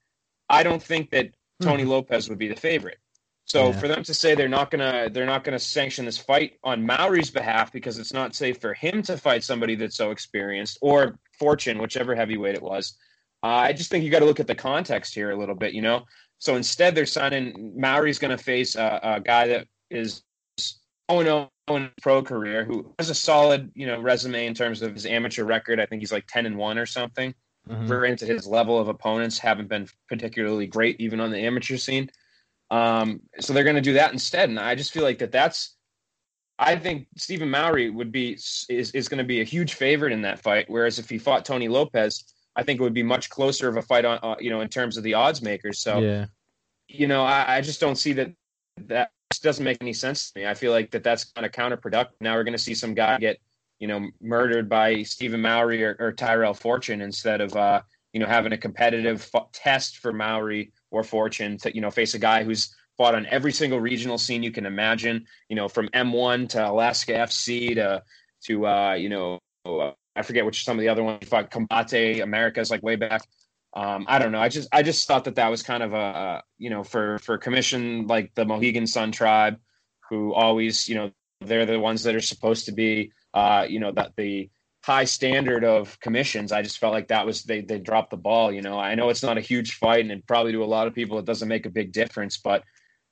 [0.49, 1.31] I don't think that
[1.63, 1.93] Tony mm-hmm.
[1.93, 2.99] Lopez would be the favorite.
[3.45, 3.79] So yeah.
[3.79, 7.31] for them to say they're not gonna they're not gonna sanction this fight on Mowry's
[7.31, 11.79] behalf because it's not safe for him to fight somebody that's so experienced or Fortune,
[11.79, 12.97] whichever heavyweight it was.
[13.43, 15.73] Uh, I just think you got to look at the context here a little bit,
[15.73, 16.05] you know.
[16.39, 20.23] So instead, they're signing Mowry's going to face a, a, guy that is
[21.19, 25.07] 0 in pro career, who has a solid, you know, resume in terms of his
[25.07, 25.81] amateur record.
[25.81, 27.35] I think he's like 10 and one or something.
[27.69, 27.87] Mm-hmm.
[27.87, 32.11] Granted, his level of opponents haven't been particularly great, even on the amateur scene.
[32.71, 35.77] Um, so they're going to do that instead, and I just feel like that that's.
[36.59, 40.23] I think Stephen Mowry would be is is going to be a huge favorite in
[40.23, 40.67] that fight.
[40.69, 43.83] Whereas if he fought Tony Lopez, I think it would be much closer of a
[43.83, 45.81] fight on uh, you know in terms of the odds makers.
[45.81, 46.27] So yeah.
[46.87, 48.33] you know I, I just don't see that
[48.87, 50.47] that doesn't make any sense to me.
[50.47, 52.13] I feel like that that's kind of counterproductive.
[52.21, 53.41] Now we're going to see some guy get
[53.79, 58.27] you know murdered by Stephen Mowry or, or Tyrell Fortune instead of uh, you know
[58.27, 62.43] having a competitive f- test for Mowry or Fortune to you know face a guy
[62.43, 65.27] who's fought on every single regional scene you can imagine.
[65.49, 68.03] You know, from M1 to Alaska FC to
[68.45, 71.29] to uh, you know uh, I forget which some of the other ones.
[71.29, 73.23] Fought Combate Americas like way back.
[73.73, 74.41] Um, I don't know.
[74.41, 77.19] I just I just thought that that was kind of a, a you know for
[77.21, 79.59] for commission like the Mohegan Sun tribe,
[80.09, 83.93] who always you know they're the ones that are supposed to be uh, you know
[83.93, 84.51] that the
[84.85, 86.53] high standard of commissions.
[86.53, 88.51] I just felt like that was they they dropped the ball.
[88.51, 90.95] You know, I know it's not a huge fight, and probably to a lot of
[90.95, 92.65] people it doesn't make a big difference, but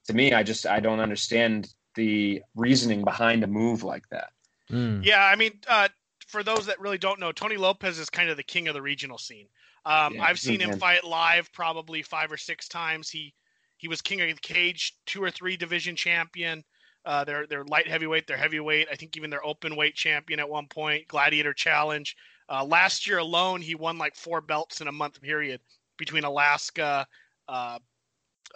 [0.08, 4.30] to me, I just I don't understand the reasoning behind a move like that.
[4.70, 5.04] Mm.
[5.04, 5.88] Yeah, I mean, uh,
[6.26, 8.82] for those that really don't know, Tony Lopez is kind of the king of the
[8.82, 9.46] regional scene.
[9.84, 13.08] Um, yeah, I've seen him fight live probably five or six times.
[13.08, 13.34] He
[13.76, 16.64] he was king of the cage, two or three division champion.
[17.04, 18.88] Uh, they're they're light heavyweight, they're heavyweight.
[18.90, 21.08] I think even they're open weight champion at one point.
[21.08, 22.14] Gladiator Challenge.
[22.50, 25.60] Uh, last year alone, he won like four belts in a month period
[25.96, 27.06] between Alaska,
[27.48, 27.78] uh,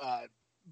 [0.01, 0.21] uh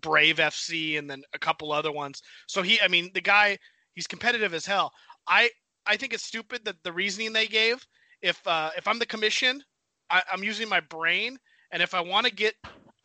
[0.01, 2.23] Brave FC, and then a couple other ones.
[2.47, 3.59] So he, I mean, the guy,
[3.93, 4.93] he's competitive as hell.
[5.27, 5.51] I
[5.87, 7.87] I think it's stupid that the reasoning they gave.
[8.23, 9.63] If uh, if I'm the commission,
[10.11, 11.39] I, I'm using my brain,
[11.71, 12.55] and if I want to get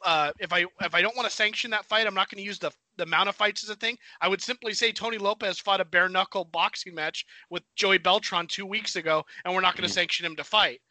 [0.05, 2.45] uh, if I if I don't want to sanction that fight, I'm not going to
[2.45, 3.97] use the the amount of fights as a thing.
[4.21, 8.47] I would simply say Tony Lopez fought a bare knuckle boxing match with Joey Beltran
[8.47, 9.95] two weeks ago, and we're not going to mm-hmm.
[9.95, 10.81] sanction him to fight.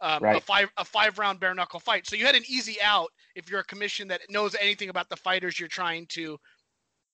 [0.00, 0.36] Um, right.
[0.36, 2.08] A five a five round bare knuckle fight.
[2.08, 5.16] So you had an easy out if you're a commission that knows anything about the
[5.16, 6.38] fighters you're trying to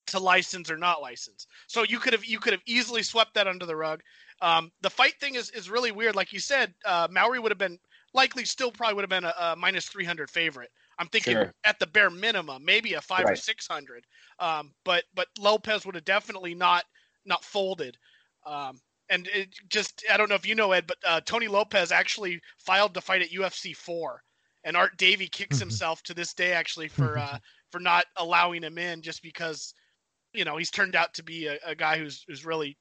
[0.07, 1.47] to license or not license.
[1.67, 4.01] So you could have you could have easily swept that under the rug.
[4.41, 6.17] Um, the fight thing is is really weird.
[6.17, 7.79] Like you said, uh, Mowry would have been
[8.15, 10.71] likely still probably would have been a, a minus 300 favorite.
[10.99, 11.55] I'm thinking Sure.
[11.65, 14.07] at the bare minimum, maybe a five or 600.
[14.39, 16.85] Um, but but Lopez would have definitely not
[17.25, 17.99] not folded.
[18.47, 21.93] Um, and it just I don't know if you know Ed, but uh, Tony Lopez
[21.93, 24.23] actually filed to fight at UFC four,
[24.65, 25.59] and Art Davie kicks Mhm.
[25.59, 27.39] himself to this day actually for uh,
[27.71, 29.75] for not allowing him in just because
[30.33, 32.77] you know he's turned out to be a, a guy who's who's really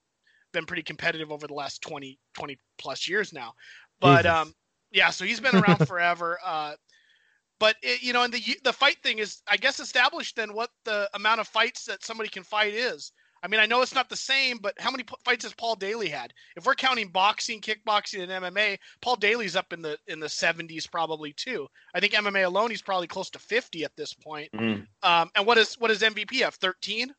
[0.53, 3.53] been pretty competitive over the last 20 20 plus years now
[3.99, 4.25] but Jesus.
[4.25, 4.53] um
[4.97, 6.73] yeah so he's been around forever uh
[7.59, 10.71] but it, you know and the the fight thing is i guess established then what
[10.83, 13.11] the amount of fights that somebody can fight is.
[13.43, 15.75] I mean i know it's not the same but how many p- fights has paul
[15.75, 16.33] daley had?
[16.55, 20.89] If we're counting boxing kickboxing and mma paul daley's up in the in the 70s
[20.89, 21.67] probably too.
[21.93, 24.49] I think mma alone he's probably close to 50 at this point.
[24.53, 26.55] Mm, um, and what is what is MVP have?
[26.55, 27.13] Thirteen.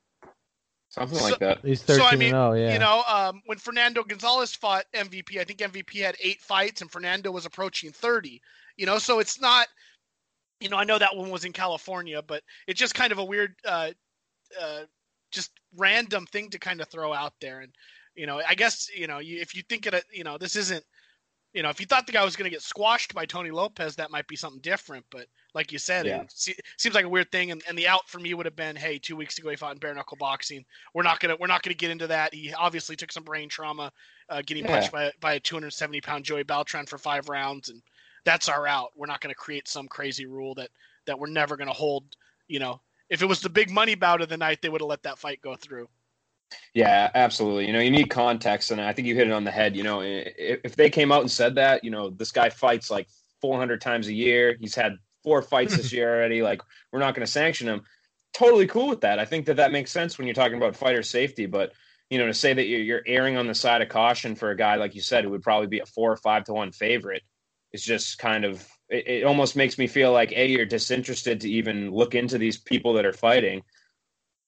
[0.99, 1.59] Something So- like that.
[1.65, 2.73] He's So, 13 I mean, and 0, yeah.
[2.73, 6.91] You know, um, when Fernando Gonzalez fought MVP, I think MVP had eight fights, and
[6.91, 8.41] Fernando was approaching thirty.
[8.77, 9.69] You know, so it's not.
[10.61, 13.25] You know, I know that one was in California, but it's just kind of a
[13.25, 13.93] weird, uh,
[14.61, 14.81] uh,
[15.31, 17.61] just random thing to kind of throw out there.
[17.61, 17.73] And
[18.17, 20.85] you know, I guess you know, you, if you think it, you know, this isn't.
[21.59, 23.97] You know, if you thought the guy was going to get squashed by Tony Lopez,
[23.97, 25.05] that might be something different.
[25.11, 26.21] But like you said, Yeah.
[26.21, 27.51] it se- seems like a weird thing.
[27.51, 29.73] And, and the out for me would have been, hey, two weeks ago he fought
[29.73, 30.65] in bare knuckle boxing.
[30.95, 32.33] We're not gonna we're not gonna get into that.
[32.33, 33.91] He obviously took some brain trauma,
[34.29, 34.71] uh, getting Yeah.
[34.77, 37.83] punched by by a 270 pound Joey Beltran for five rounds, and
[38.23, 38.93] that's our out.
[38.95, 40.71] We're not gonna create some crazy rule that
[41.07, 42.05] that we're never gonna hold.
[42.47, 44.89] You know, if it was the big money bout of the night, they would have
[44.89, 45.89] let that fight go through.
[46.75, 47.67] Yeah, absolutely.
[47.67, 49.77] You know, you need context, and I think you hit it on the head.
[49.77, 53.09] You know, if, they came out and said that, you know, this guy fights like
[53.41, 54.57] 400 times a year.
[54.61, 56.43] He's had four fights this year already.
[56.43, 57.83] Like, we're not going to sanction him.
[58.33, 59.19] Totally cool with that.
[59.19, 61.47] I think that that makes sense when you're talking about fighter safety.
[61.47, 61.73] But
[62.11, 64.57] you know, to say that you're, you're erring on the side of caution for a
[64.57, 67.23] guy like you said, who would probably be a four or five to one favorite,
[67.73, 68.67] is just kind of.
[68.89, 72.57] It, it almost makes me feel like a you're disinterested to even look into these
[72.57, 73.63] people that are fighting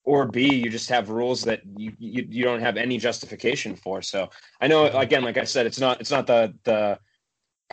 [0.04, 4.02] or B, you just have rules that you, you you don't have any justification for.
[4.02, 6.98] So I know again, like I said, it's not it's not the the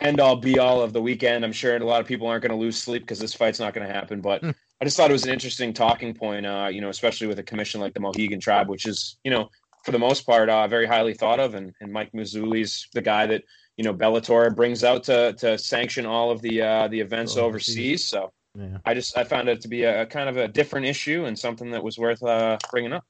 [0.00, 1.44] end all be all of the weekend.
[1.44, 3.74] I'm sure a lot of people aren't going to lose sleep because this fight's not
[3.74, 4.20] going to happen.
[4.20, 4.50] But Hmm.
[4.80, 7.42] I just thought it was an interesting talking point, uh, you know, especially with a
[7.42, 9.48] commission like the Mohegan Tribe, which is you know
[9.84, 13.26] for the most part uh, very highly thought of, and, and Mike Mazzulli's the guy
[13.26, 13.42] that
[13.76, 17.76] you know Bellator brings out to to sanction all of the uh, the events Overseas.
[17.76, 18.08] overseas.
[18.08, 18.32] So.
[18.58, 18.78] Yeah.
[18.84, 21.38] I just I found it to be a, a kind of a different issue and
[21.38, 23.04] something that was worth uh, bringing up.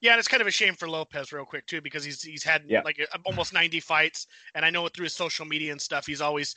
[0.00, 2.42] Yeah, and it's kind of a shame for Lopez, real quick too, because he's he's
[2.42, 2.82] had Yeah.
[2.84, 6.54] like almost 90 fights, and I know through his social media and stuff, he's always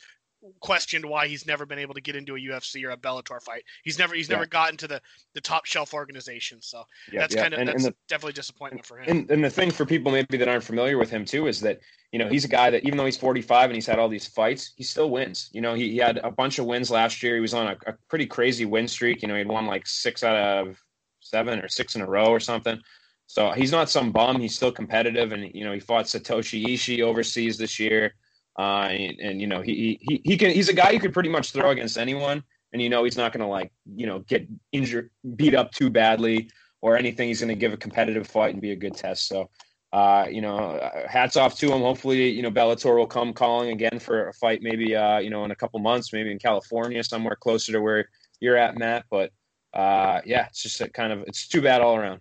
[0.60, 3.64] questioned why he's never been able to get into a UFC or a Bellator fight.
[3.82, 4.36] He's never he's Yeah.
[4.36, 5.00] never gotten to the
[5.34, 7.42] the top shelf organization, so Yeah, that's yeah.
[7.42, 9.08] kind of and, that's and the definitely disappointment for him.
[9.08, 11.80] and, and the thing for people maybe that aren't familiar with him too is that
[12.12, 14.26] you know he's a guy that even though he's 45 and he's had all these
[14.26, 15.50] fights, he still wins.
[15.52, 17.34] You know, he, he had a bunch of wins last year.
[17.34, 19.22] He was on a, a pretty crazy win streak.
[19.22, 20.82] You know, he'd won like six out of
[21.20, 22.80] seven or six in a row or something.
[23.26, 24.40] So he's not some bum.
[24.40, 28.14] He's still competitive, and you know he fought Satoshi Ishii overseas this year.
[28.58, 31.28] Uh, and, and you know he, he he can he's a guy you could pretty
[31.28, 32.42] much throw against anyone,
[32.72, 35.88] and you know he's not going to like you know get injured, beat up too
[35.88, 37.28] badly or anything.
[37.28, 39.28] He's going to give a competitive fight and be a good test.
[39.28, 39.48] So,
[39.92, 41.82] uh, you know, uh, hats off to him.
[41.82, 45.44] Hopefully, you know Bellator will come calling again for a fight, maybe uh, you know
[45.44, 48.08] in a couple months, maybe in California, somewhere closer to where
[48.40, 49.04] you're at, Matt.
[49.08, 49.30] But
[49.72, 52.20] uh, yeah, it's just a kind of it's too bad all around.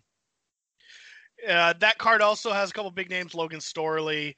[1.47, 4.36] Uh, that card also has a couple big names: Logan Storley,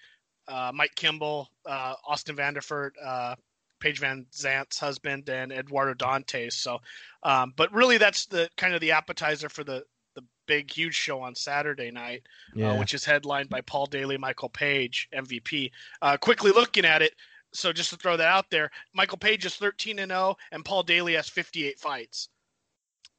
[0.50, 3.36] uh, Mike Kimball, uh, Austin Vanderford, uh,
[3.80, 6.54] Paige VanZant's husband, and Eduardo Dantas.
[6.54, 6.80] So,
[7.24, 9.84] um, but really, that's the kind of the appetizer for the
[10.16, 12.24] the big, huge show on Saturday night,
[12.56, 12.72] Yeah.
[12.72, 15.72] uh, which is headlined by Paul Daley, Michael Page, MVP.
[16.02, 17.14] Uh, quickly looking at it,
[17.54, 20.82] so just to throw that out there, Michael Page is 13 and 0, and Paul
[20.84, 22.30] Daley has 58 fights.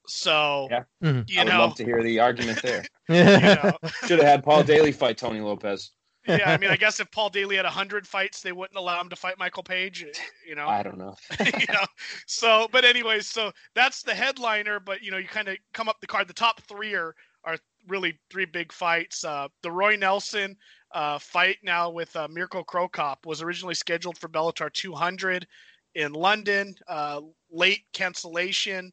[0.07, 0.83] So, Yeah.
[1.01, 2.85] You I would know, love to hear the argument there.
[3.09, 3.73] you know.
[4.07, 5.93] Should have had Paul Daley fight Tony Lopez.
[6.39, 9.09] Yeah, I mean, I guess if Paul Daley had 100 fights, they wouldn't allow him
[9.09, 10.05] to fight Michael Page,
[10.47, 10.69] you know.
[10.69, 11.17] I don't know.
[11.45, 11.85] you know.
[12.27, 16.01] So, but anyways, so that's the headliner, but you know, you kind of come up
[16.01, 16.29] the card.
[16.29, 17.15] The top 3 are
[17.45, 17.57] are
[17.89, 19.25] really three big fights.
[19.25, 20.57] Uh the Roy Nelson
[20.93, 25.47] uh fight now with uh, Mirko Cro Cop was originally scheduled for Bellator 200
[25.95, 26.75] in London.
[26.87, 28.93] Uh late cancellation.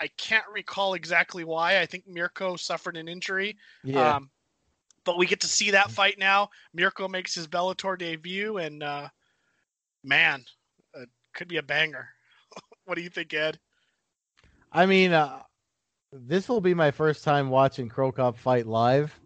[0.00, 1.80] I can't recall exactly why.
[1.80, 3.56] I think Mirko suffered an injury.
[3.84, 4.16] yeah.
[4.16, 4.30] Um,
[5.04, 6.50] but we get to see that fight now.
[6.74, 9.08] Mirko makes his Bellator debut, and uh,
[10.04, 10.44] man,
[10.96, 12.08] uh, could be a banger.
[12.84, 13.58] what do you think, Ed?
[14.70, 15.42] I mean, uh,
[16.12, 19.18] this will be my first time watching Cro Cop fight live.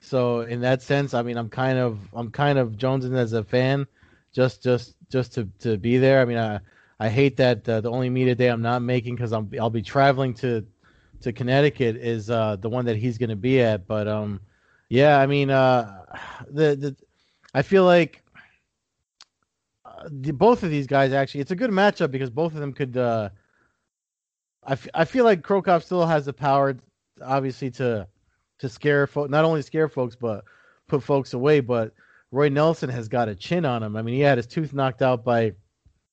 [0.00, 3.42] So in that sense, I mean, I'm kind of I'm kind of jonesing as a
[3.42, 3.86] fan,
[4.32, 6.20] just just just to to be there.
[6.20, 6.60] I mean, I
[7.00, 9.82] I hate that uh, the only media day I'm not making because I'm I'll be
[9.82, 10.64] traveling to
[11.22, 13.86] to Connecticut is uh, the one that he's going to be at.
[13.86, 14.40] But um,
[14.88, 16.04] yeah, I mean, uh,
[16.50, 16.96] the the
[17.54, 18.22] I feel like
[19.84, 22.72] uh, the, both of these guys actually it's a good matchup because both of them
[22.72, 22.96] could.
[22.96, 23.30] Uh,
[24.64, 26.76] I, f- I feel like Cro Cop still has the power,
[27.22, 28.06] obviously, to
[28.58, 30.44] to scare folks, not only scare folks, but
[30.88, 31.60] put folks away.
[31.60, 31.94] But
[32.30, 33.96] Roy Nelson has got a chin on him.
[33.96, 35.54] I mean, he had his tooth knocked out by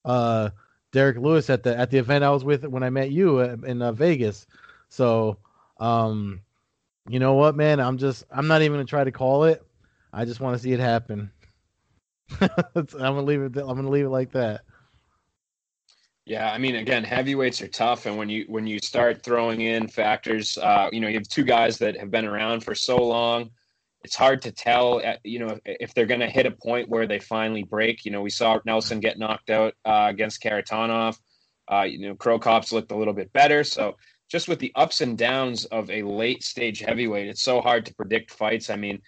[0.06, 0.50] uh,
[0.92, 3.58] Derrick Lewis at the at the event I was with when I met you uh,
[3.66, 4.48] in uh, Vegas.
[4.90, 5.38] So,
[5.80, 6.42] um,
[7.08, 7.80] you know what, man?
[7.80, 9.64] I'm just I'm not even gonna try to call it.
[10.12, 11.32] I just want to see it happen.
[12.42, 13.58] I'm gonna leave it.
[13.58, 14.62] I'm gonna leave it like that.
[16.26, 19.88] Yeah, I mean, again, heavyweights are tough, and when you when you start throwing in
[19.88, 23.52] factors, uh, you know, you have two guys that have been around for so long.
[24.04, 27.08] It's hard to tell, uh, you know, if they're going to hit a point where
[27.08, 28.06] they finally break.
[28.06, 31.18] You know, we saw Nelson get knocked out uh, against Kharitonov.
[31.72, 33.64] Uh, you know, Cro Cops looked a little bit better.
[33.64, 33.96] So
[34.30, 37.96] just with the ups and downs of a late stage heavyweight, it's so hard to
[37.96, 38.70] predict fights.
[38.70, 39.02] I mean,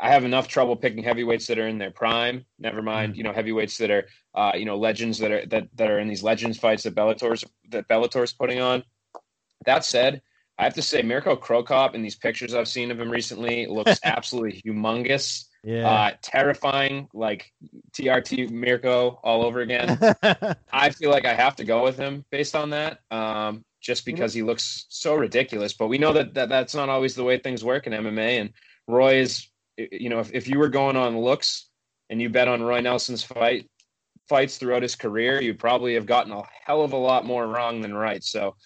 [0.00, 2.44] I have enough trouble picking heavyweights that are in their prime.
[2.58, 3.16] Never mind, mm.
[3.16, 6.08] you know, heavyweights that are, uh, you know, legends that are that that are in
[6.08, 8.82] these legends fights that Bellator's that Bellator's putting on.
[9.66, 10.22] That said,
[10.58, 13.66] I have to say Mirko Cro Cop in these pictures I've seen of him recently
[13.66, 15.44] looks absolutely humongous.
[15.62, 15.88] Yeah.
[15.88, 17.50] Uh, terrifying, like
[17.92, 19.98] TRT Mirko all over again.
[20.72, 24.32] I feel like I have to go with him based on that, um, just because
[24.32, 25.74] he looks so ridiculous.
[25.74, 28.50] But we know that, that that's not always the way things work in MMA, and
[28.88, 31.68] Roy is, you know, if, if you were going on looks
[32.10, 33.68] and you bet on Roy Nelson's fight
[34.28, 37.82] fights throughout his career, you probably have gotten a hell of a lot more wrong
[37.82, 38.24] than right.
[38.24, 38.56] So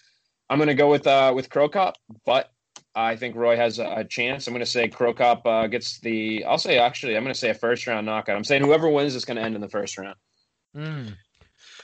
[0.49, 2.51] I'm going to go with uh, with Cro Cop, but
[2.95, 4.47] I think Roy has a, a chance.
[4.47, 6.45] I'm going to say Cro Cop uh, gets the.
[6.45, 8.37] I'll say actually, I'm going to say a first round knockout.
[8.37, 10.15] I'm saying whoever wins is going to end in the first round.
[10.75, 11.15] Mm.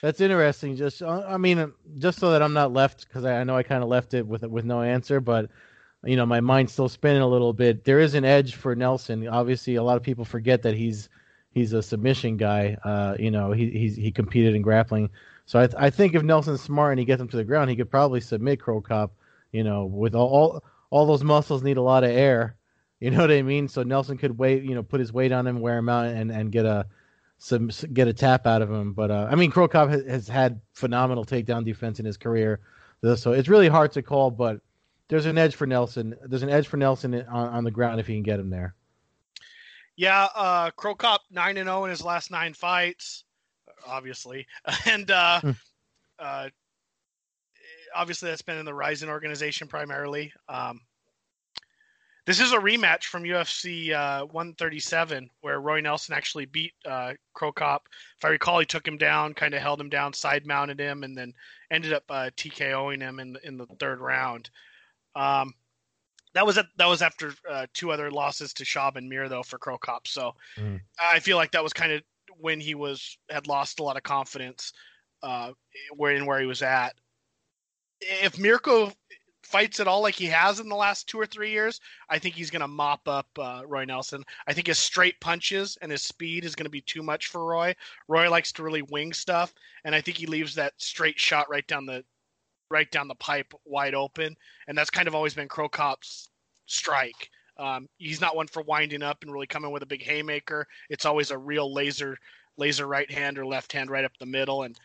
[0.06, 0.76] That's interesting.
[0.76, 3.82] Just, uh, I mean, just so that I'm not left because I, know I kind
[3.82, 5.50] of left it with with no answer, but
[6.04, 7.84] you know, my mind's still spinning a little bit.
[7.84, 9.28] There is an edge for Nelson.
[9.28, 11.10] Obviously, a lot of people forget that he's
[11.50, 12.78] he's a submission guy.
[12.84, 15.10] Uh, you know, he he's, he competed in grappling.
[15.48, 17.72] So I, th- I think if Nelson's smart and he gets him to the ground,
[17.72, 19.12] he could probably submit Cro Cop.
[19.52, 22.56] You know, with all, all all those muscles need a lot of air.
[23.00, 23.68] You know what I mean?
[23.68, 26.32] So Nelson could wait, you know, put his weight on him, wear him out, and
[26.32, 26.86] and get a
[27.38, 28.94] some get a tap out of him.
[28.94, 32.60] But uh, I mean, Cro Cop has, has had phenomenal takedown defense in his career,
[33.16, 34.32] so it's really hard to call.
[34.32, 34.62] But
[35.08, 36.16] there's an edge for Nelson.
[36.26, 38.76] There's an edge for Nelson on, on the ground if he can get him there.
[39.96, 43.24] Yeah, uh, Cro Cop nine and zero oh in his last nine fights,
[43.88, 44.46] obviously,
[44.86, 45.52] and uh, hmm.
[46.20, 46.50] uh,
[47.96, 50.34] obviously that's been in the Rizin organization primarily.
[50.50, 50.82] Um,
[52.26, 57.52] this is a rematch from UFC uh, 137 where Roy Nelson actually beat uh, Cro
[57.52, 57.88] Cop.
[58.18, 61.04] If I recall, he took him down, kind of held him down, side mounted him,
[61.04, 61.34] and then
[61.72, 64.50] ended up uh, TKOing him in in the third round.
[65.16, 65.54] Um,
[66.34, 69.58] that was that was after uh, two other losses to Schaub and Mir though for
[69.58, 70.08] Cro Cop.
[70.08, 70.80] So mm.
[71.00, 72.02] I feel like that was kind of
[72.40, 74.74] when he was had lost a lot of confidence
[75.24, 75.52] uh,
[75.96, 76.96] where in where he was at.
[78.02, 78.92] If Mirko
[79.46, 81.80] fights at all like he has in the last two or three years,
[82.10, 84.24] I think he's going to mop up uh, Roy Nelson.
[84.48, 87.46] I think his straight punches and his speed is going to be too much for
[87.46, 87.76] Roy.
[88.08, 89.54] Roy likes to really wing stuff,
[89.84, 92.04] and I think he leaves that straight shot right down the
[92.72, 94.36] right down the pipe wide open,
[94.68, 96.30] and that's kind of always been Cro Cop's
[96.66, 97.30] strike.
[97.58, 100.68] Um, he's not one for winding up and really coming with a big haymaker.
[100.90, 102.18] It's always a real laser,
[102.58, 104.78] laser right hand or left hand right up the middle, and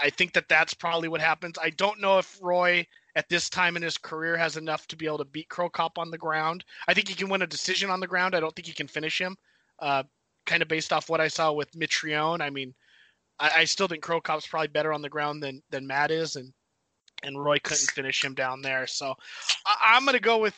[0.00, 1.58] I think that that's probably what happens.
[1.60, 5.06] I don't know if Roy at this time in his career has enough to be
[5.06, 6.64] able to beat Cro Cop on the ground.
[6.88, 8.34] I think he can win a decision on the ground.
[8.34, 9.36] I don't think he can finish him.
[9.78, 10.02] Uh,
[10.46, 12.40] kind of based off what I saw with Mitrione.
[12.40, 12.74] I mean,
[13.38, 16.36] I, I still think Cro Cop's probably better on the ground than than Matt is,
[16.36, 16.52] and
[17.22, 18.86] and Roy couldn't finish him down there.
[18.86, 19.14] So
[19.66, 20.56] I, am going to go with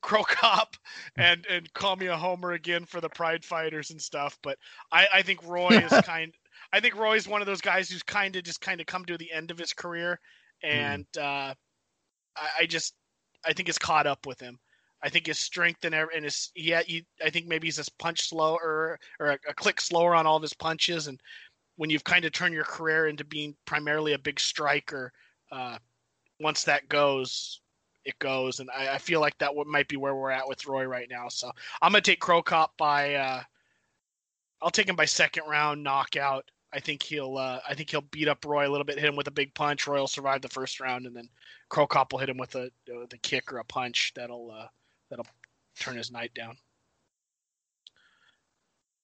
[0.00, 0.76] Cro Cop
[1.16, 4.38] and and call me a homer again for the Pride Fighters and stuff.
[4.42, 4.58] But
[4.92, 6.32] I, I think Roy is kind.
[6.72, 9.18] I think Roy's one of those guys who's kind of just kind of come to
[9.18, 10.18] the end of his career,
[10.62, 10.70] hmm.
[10.70, 11.22] and mm.
[11.22, 11.54] uh,
[12.36, 12.94] I, I, just
[13.44, 14.58] I think it's caught up with him.
[15.02, 16.80] I think his strength and and his yeah,
[17.22, 20.42] I think maybe he's just punch slower or a, a click slower on all of
[20.42, 21.20] his punches, and
[21.76, 25.12] when you've kind of turned your career into being primarily a big striker
[25.52, 25.76] uh,
[26.40, 27.60] once that goes,
[28.04, 30.84] it goes, and I, I, feel like that might be where we're at with Roy
[30.84, 31.28] right now.
[31.28, 31.50] So
[31.82, 33.14] I'm gonna take Cro Cop by.
[33.14, 33.42] Uh,
[34.62, 36.50] I'll take him by second round knockout.
[36.74, 37.38] I think he'll.
[37.38, 39.54] Uh, I think he'll beat up Roy a little bit, hit him with a big
[39.54, 39.86] punch.
[39.86, 41.28] Roy will survive the first round, and then
[41.68, 44.66] Cro Cop will hit him with a uh, the kick or a punch that'll uh,
[45.08, 45.26] that'll
[45.78, 46.56] turn his night down.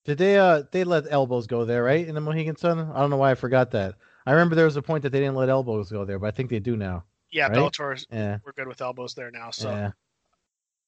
[0.05, 2.07] Did they uh they let elbows go there, right?
[2.07, 2.79] In the Mohegan Sun?
[2.79, 3.95] I don't know why I forgot that.
[4.27, 6.31] I remember there was a point that they didn't let elbows go there, but I
[6.31, 7.05] think they do now.
[7.31, 7.55] Yeah, Right?
[7.55, 8.39] Bellator's Yeah.
[8.45, 9.51] we're good with elbows there now.
[9.51, 9.91] So yeah.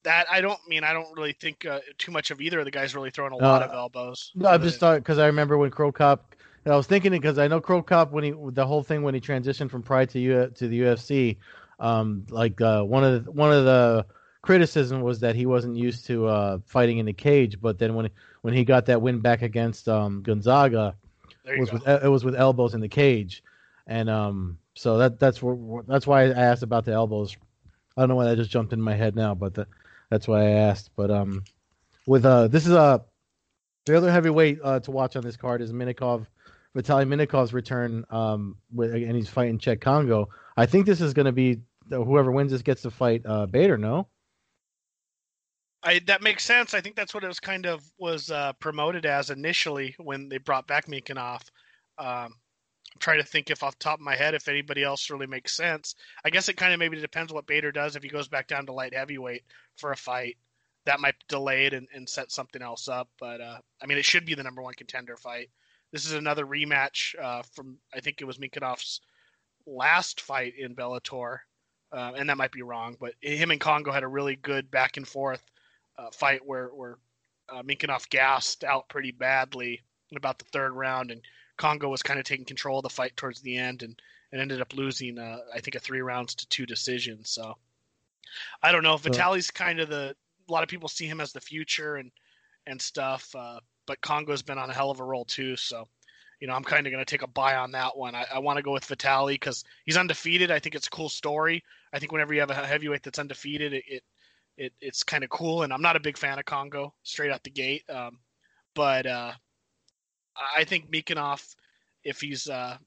[0.04, 2.70] that I don't mean I don't really think uh, too much of either of the
[2.70, 4.32] guys really throwing a No, lot of elbows.
[4.34, 6.34] No, I'm just because I remember when Cro Cop.
[6.64, 9.14] I was thinking it because I know Cro Cop when he the whole thing when
[9.14, 11.38] he transitioned from Pride to U, to the UFC.
[11.80, 14.06] Um, like uh, one of the, one of the
[14.42, 18.10] criticism was that he wasn't used to uh, fighting in the cage, but then when
[18.42, 20.94] when he got that win back against um, Gonzaga,
[21.44, 21.78] it was go.
[21.78, 23.42] with it was with elbows in the cage,
[23.86, 27.36] and um, so that that's where, that's why I asked about the elbows.
[27.96, 29.66] I don't know why that just jumped in my head now, but the,
[30.10, 30.90] that's why I asked.
[30.96, 31.44] But um,
[32.06, 32.98] with uh, this is uh,
[33.86, 36.26] the other heavyweight uh, to watch on this card is Minakov,
[36.76, 38.04] Vitaly Minakov's return.
[38.10, 40.28] Um, with and he's fighting Cheick Kongo.
[40.56, 43.78] I think this is going to be whoever wins this gets to fight uh Bader.
[43.78, 44.08] No,
[45.82, 46.74] I, that makes sense.
[46.74, 50.38] I think that's what it was kind of was uh, promoted as initially when they
[50.38, 51.42] brought back Minakov.
[51.98, 52.34] Um,
[52.94, 55.56] I'm trying to think if off top of my head if anybody else really makes
[55.56, 55.94] sense.
[56.24, 58.66] I guess it kind of maybe depends what Bader does if he goes back down
[58.66, 59.42] to light heavyweight
[59.76, 60.36] for a fight.
[60.84, 63.08] That might delay it and, and set something else up.
[63.18, 65.50] But uh, I mean, it should be the number one contender fight.
[65.92, 69.00] This is another rematch uh, from I think it was Minakov's
[69.66, 71.38] last fight in Bellator,
[71.92, 72.96] uh, and that might be wrong.
[72.98, 75.42] But him and Kongo had a really good back and forth
[75.98, 76.98] uh, fight where where
[77.48, 81.20] uh, Minakov gassed out pretty badly in about the third round, and
[81.56, 84.00] Kongo was kind of taking control of the fight towards the end, and,
[84.32, 87.24] and ended up losing uh, I think a three rounds to two decision.
[87.24, 87.56] So
[88.62, 88.96] I don't know.
[88.96, 90.16] Vitaly's kind of the
[90.48, 92.10] a lot of people see him as the future and
[92.66, 93.60] and stuff, uh,
[93.92, 95.54] but Kongo's been on a hell of a roll too.
[95.54, 95.86] So
[96.40, 98.14] you know I'm kind of going to take a buy on that one.
[98.14, 100.50] I, I want to go with Vitaly because he's undefeated.
[100.50, 101.62] I think it's a cool story.
[101.92, 104.02] I think whenever you have a heavyweight that's undefeated, it, it
[104.56, 105.62] it, it's kind of cool.
[105.62, 108.18] And I'm not a big fan of Kongo straight out the gate, um,
[108.74, 109.32] but uh,
[110.56, 111.54] I think Minakov,
[112.02, 112.78] if he's, uh,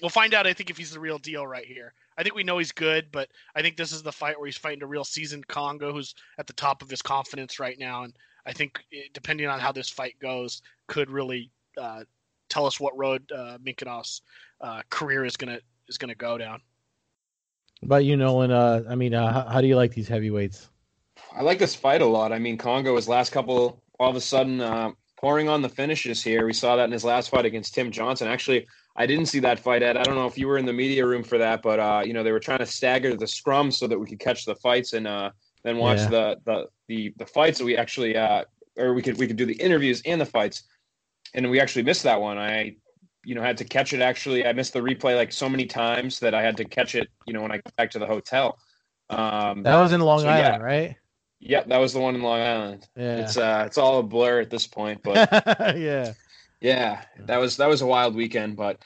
[0.00, 0.46] we'll find out.
[0.46, 1.94] I think if he's the real deal right here.
[2.18, 4.58] I think we know he's good, but I think this is the fight where he's
[4.58, 8.02] fighting a real seasoned Kongo who's at the top of his confidence right now.
[8.02, 8.14] And
[8.46, 12.04] I think depending on how this fight goes, could really uh,
[12.48, 14.22] tell us what road uh, Minakov's
[14.60, 16.60] uh, career is gonna is gonna go down.
[17.82, 20.70] but you know, and uh, I mean, uh, how, how do you like these heavyweights?
[21.36, 22.32] I like this fight a lot.
[22.32, 26.22] I mean, Kongo his last couple, all of a sudden, uh, pouring on the finishes
[26.22, 26.44] here.
[26.46, 28.26] We saw that in his last fight against Tim Johnson.
[28.28, 28.66] Actually,
[28.96, 29.96] I didn't see that fight, Ed.
[29.96, 32.12] I don't know if you were in the media room for that, but uh, you
[32.12, 34.92] know they were trying to stagger the scrum so that we could catch the fights
[34.92, 35.30] and uh,
[35.62, 36.08] then watch Yeah.
[36.08, 37.58] the, the the the fights.
[37.58, 38.44] that we actually, uh,
[38.76, 40.64] or we could we could do the interviews and the fights,
[41.34, 42.36] and we actually missed that one.
[42.38, 42.76] I
[43.24, 44.00] you know had to catch it.
[44.02, 47.08] Actually, I missed the replay like so many times that I had to catch it.
[47.26, 48.58] You know when I got back to the hotel.
[49.08, 50.48] Um, That was in Long So, yeah.
[50.48, 50.96] Island, right?
[51.40, 52.86] Yep, that was the one in Long Island.
[52.96, 53.16] Yeah.
[53.22, 55.16] It's uh it's all a blur at this point, but
[55.76, 56.12] yeah.
[56.60, 58.76] yeah, that was that was a wild weekend, but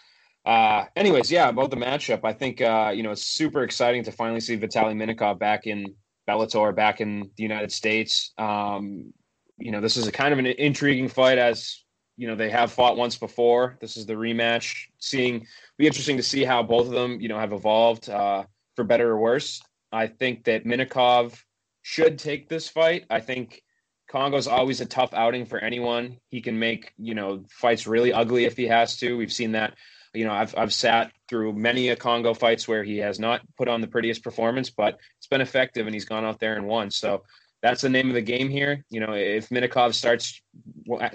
[0.47, 4.13] uh anyways, yeah, about the matchup, I think uh you know, it's super exciting to
[4.13, 5.95] finally see Vitaly Minakov back in
[6.29, 8.33] Bellator, back in the United States.
[8.39, 9.13] Um
[9.57, 11.85] you know, this is a kind of an intriguing fight as
[12.17, 13.77] you know, they have fought once before.
[13.81, 14.87] This is the rematch.
[14.99, 15.47] Seeing
[15.79, 18.45] be interesting to see how both of them, you know, have evolved uh
[18.77, 19.63] for better or worse.
[19.93, 21.41] I think that Minakov
[21.83, 23.05] should take this fight.
[23.11, 23.63] I think
[24.11, 26.19] Kongo's always a tough outing for anyone.
[26.29, 29.17] He can make, you know, fights really ugly if he has to.
[29.17, 29.75] We've seen that.
[30.15, 33.69] You know, I've I've sat through many a Kongo fights where he has not put
[33.69, 36.91] on the prettiest performance, but it's been effective and he's gone out there and won.
[36.91, 37.25] So
[37.63, 38.85] that's the name of the game here.
[38.91, 40.41] You know, if Minakov starts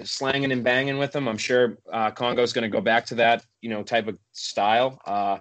[0.04, 3.44] slanging and banging with him, I'm sure uh, Kongo's going to go back to that,
[3.60, 5.00] you know, type of style.
[5.06, 5.38] Uh,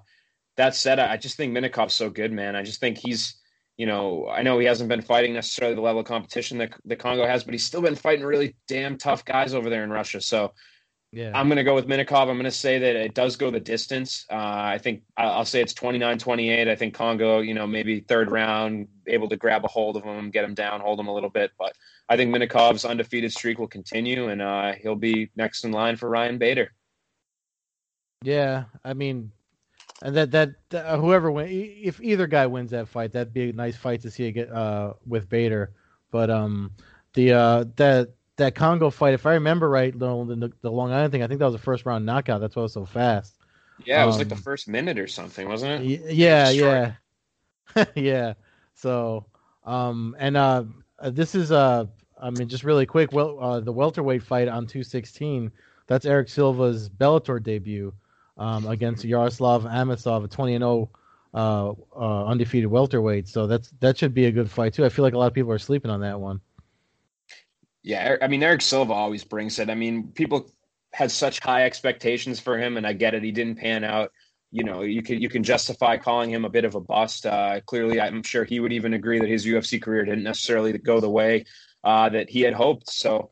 [0.57, 2.55] that said, I just think Minakov's so good, man.
[2.55, 3.39] I just think he's
[3.80, 6.97] you know, I know he hasn't been fighting necessarily the level of competition that the
[6.97, 10.20] Kongo has, but he's still been fighting really damn tough guys over there in Russia.
[10.20, 10.51] So
[11.12, 11.32] Yeah.
[11.34, 12.30] I'm going to go with Minakov.
[12.30, 14.28] I'm going to say that it does go the distance.
[14.30, 16.68] Uh, I think I'll say it's 29 28.
[16.68, 20.30] I think Kongo, you know, maybe third round, able to grab a hold of him,
[20.30, 21.51] get him down, hold him a little bit.
[21.57, 21.74] But
[22.10, 26.10] I think Minakov's undefeated streak will continue, and uh, he'll be next in line for
[26.10, 26.72] Ryan Bader.
[28.22, 29.32] Yeah, I mean,
[30.03, 33.53] and that that uh, whoever win, if either guy wins that fight, that'd be a
[33.53, 35.72] nice fight to see get uh with Bader.
[36.12, 36.72] But um,
[37.16, 41.13] the uh that that Kongo fight, if I remember right, the the, the Long Island
[41.13, 42.41] thing, I think that was a first round knockout.
[42.41, 43.35] That's why it was so fast.
[43.77, 45.85] Yeah, it was like the Um, first minute or something, wasn't it?
[45.85, 46.93] Y- yeah, yeah,
[47.95, 48.33] yeah.
[48.73, 49.25] So
[49.65, 50.63] um, and uh,
[50.99, 51.85] uh, this is uh,
[52.21, 55.51] I mean, just really quick, well, uh, the welterweight fight on two sixteen.
[55.87, 57.93] That's Erick Silva's Bellator debut
[58.37, 60.89] um, against Yaroslav Amosov, a twenty and zero
[61.33, 63.27] uh, uh, undefeated welterweight.
[63.27, 64.85] So that's that should be a good fight too.
[64.85, 66.41] I feel like a lot of people are sleeping on that one.
[67.84, 69.69] Yeah, I mean Erick Silva always brings it.
[69.69, 70.51] I mean, people
[70.93, 73.23] had such high expectations for him, and I get it.
[73.23, 74.11] He didn't pan out.
[74.51, 77.25] You know, you can you can justify calling him a bit of a bust.
[77.25, 80.99] Uh, clearly, I'm sure he would even agree that his UFC career didn't necessarily go
[80.99, 81.45] the way
[81.84, 82.89] uh, that he had hoped.
[82.89, 83.32] So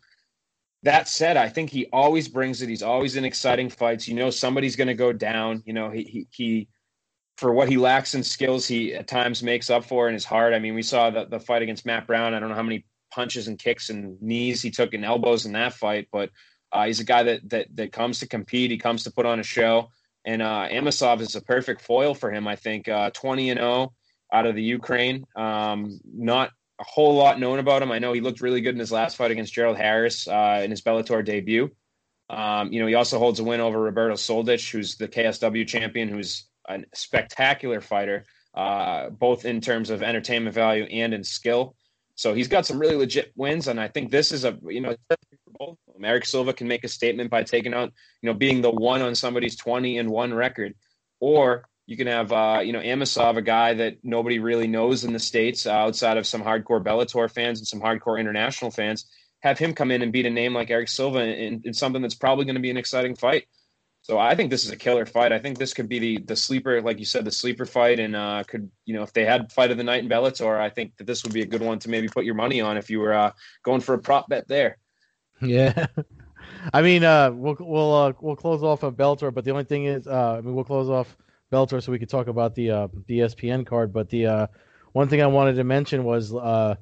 [0.83, 2.69] that said, I think he always brings it.
[2.69, 4.07] He's always in exciting fights.
[4.07, 5.63] You know, somebody's going to go down.
[5.65, 6.67] You know, he, he, he,
[7.37, 10.53] for what he lacks in skills, he at times makes up for in his heart.
[10.53, 12.33] I mean, we saw the, the fight against Matt Brown.
[12.33, 15.53] I don't know how many punches and kicks and knees he took and elbows in
[15.53, 16.29] that fight, but
[16.71, 18.71] uh, he's a guy that, that, that comes to compete.
[18.71, 19.89] He comes to put on a show.
[20.25, 22.47] And uh, Amosov is a perfect foil for him.
[22.47, 23.93] I think uh, 20 and 0
[24.33, 25.25] out of the Ukraine.
[25.35, 27.91] Um, not a whole lot known about him.
[27.91, 30.69] I know he looked really good in his last fight against Gerald Harris uh, in
[30.69, 31.71] his Bellator debut.
[32.29, 36.09] Um, you know, he also holds a win over Roberto Soldic, who's the KSW champion,
[36.09, 41.75] who's a spectacular fighter, uh, both in terms of entertainment value and in skill.
[42.18, 44.95] So he's got some really legit wins, and I think this is a you know
[46.03, 49.15] Erick Silva can make a statement by taking out you know being the one on
[49.15, 50.74] somebody's twenty and one record,
[51.22, 55.13] or you can have, uh, you know, Amosov, a guy that nobody really knows in
[55.13, 59.07] the states uh, outside of some hardcore Bellator fans and some hardcore international fans.
[59.39, 62.15] Have him come in and beat a name like Erick Silva in, in something that's
[62.15, 63.45] probably going to be an exciting fight.
[64.07, 65.33] So I think this is a killer fight.
[65.33, 68.15] I think this could be the the sleeper, like you said, the sleeper fight, and
[68.15, 70.95] uh, could you know if they had fight of the night in Bellator, I think
[70.95, 73.01] that this would be a good one to maybe put your money on if you
[73.01, 73.31] were uh,
[73.63, 74.77] going for a prop bet there.
[75.39, 75.85] Yeah,
[76.73, 79.85] I mean, uh, we'll we'll uh, we'll close off of Bellator, but the only thing
[79.85, 81.15] is, uh, I mean, we'll close off
[81.51, 83.91] Bellator so we could talk about the uh, the ESPN card.
[83.91, 84.47] But the uh,
[84.93, 86.75] one thing I wanted to mention was, uh,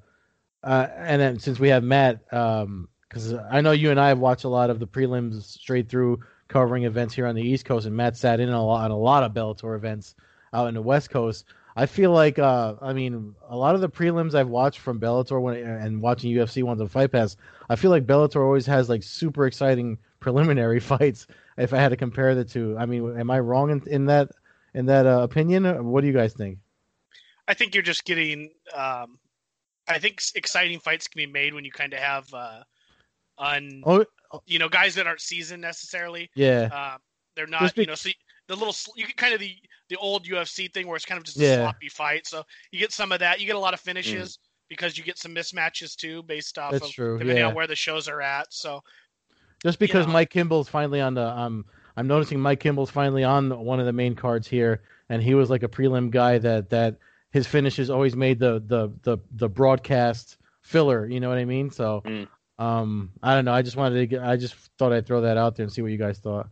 [0.64, 4.20] uh, and then since we have Matt, because um, I know you and I have
[4.20, 7.86] watched a lot of the prelims straight through covering events here on the East Coast,
[7.86, 10.16] and Matt sat in a lot on a lot of Bellator events
[10.54, 11.46] out in the West Coast.
[11.78, 15.42] I feel like, uh, I mean, a lot of the prelims I've watched from Bellator
[15.42, 17.36] when, and watching UFC ones on Fight Pass,
[17.70, 21.28] I feel like Bellator always has like super exciting preliminary fights.
[21.58, 24.30] If I had to compare the two, I mean, am I wrong in, in that
[24.74, 25.86] in that uh, opinion?
[25.86, 26.60] What do you guys think?
[27.48, 28.52] I think you're just getting.
[28.74, 29.20] Um,
[29.88, 32.64] I think exciting fights can be made when you kind of have uh,
[33.38, 34.06] on oh, oh,
[34.46, 36.30] you know guys that aren't seasoned necessarily.
[36.36, 36.98] Yeah, uh,
[37.36, 37.76] they're not.
[37.76, 38.10] Be- you know, so
[38.48, 39.56] the little you get kind of the
[39.90, 41.56] the old UFC thing where it's kind of just a yeah.
[41.58, 42.28] sloppy fight.
[42.28, 43.40] So you get some of that.
[43.40, 44.40] You get a lot of finishes mm.
[44.70, 47.18] because you get some mismatches too, based off That's of true.
[47.18, 47.48] depending yeah.
[47.48, 48.54] on where the shows are at.
[48.54, 48.82] So
[49.64, 51.66] just because you know, Mike Kimball's finally on the um
[51.98, 55.50] I'm noticing Mike Kimball's finally on one of the main cards here, and he was
[55.50, 56.98] like a prelim guy that that
[57.32, 61.08] his finishes always made the the the the broadcast filler.
[61.08, 61.70] You know what I mean?
[61.70, 62.28] So, mm.
[62.58, 63.54] Um, I don't know.
[63.54, 64.24] I just wanted to get.
[64.24, 66.50] I just thought I'd throw that out there and see what you guys thought.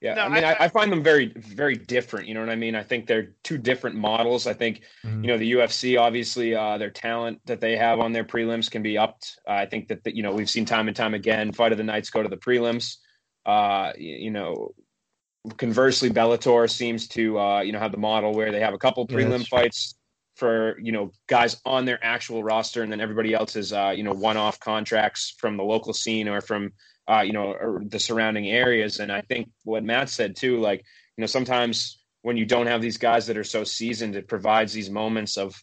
[0.00, 2.26] Yeah, no, I mean, I, I, find them very, very different.
[2.26, 2.74] You know what I mean?
[2.74, 4.46] I think they're two different models.
[4.46, 5.22] I think, mm-hmm.
[5.22, 8.82] you know, the UFC, obviously, uh, their talent that they have on their prelims can
[8.82, 9.38] be upped.
[9.46, 11.76] Uh, I think that, the, you know, we've seen time and time again, fight of
[11.76, 12.96] the nights go to the prelims.
[13.44, 14.72] Uh, you know,
[15.56, 19.06] conversely, Bellator seems to uh, you know have the model where they have a couple
[19.06, 19.94] prelim yeah, fights
[20.40, 24.02] for you know guys on their actual roster, and then everybody else is uh, you
[24.02, 26.72] know one-off contracts from the local scene or from
[27.08, 28.98] uh, you know the surrounding areas.
[28.98, 30.80] And I think what Matt said too, like
[31.16, 34.72] you know sometimes when you don't have these guys that are so seasoned, it provides
[34.72, 35.62] these moments of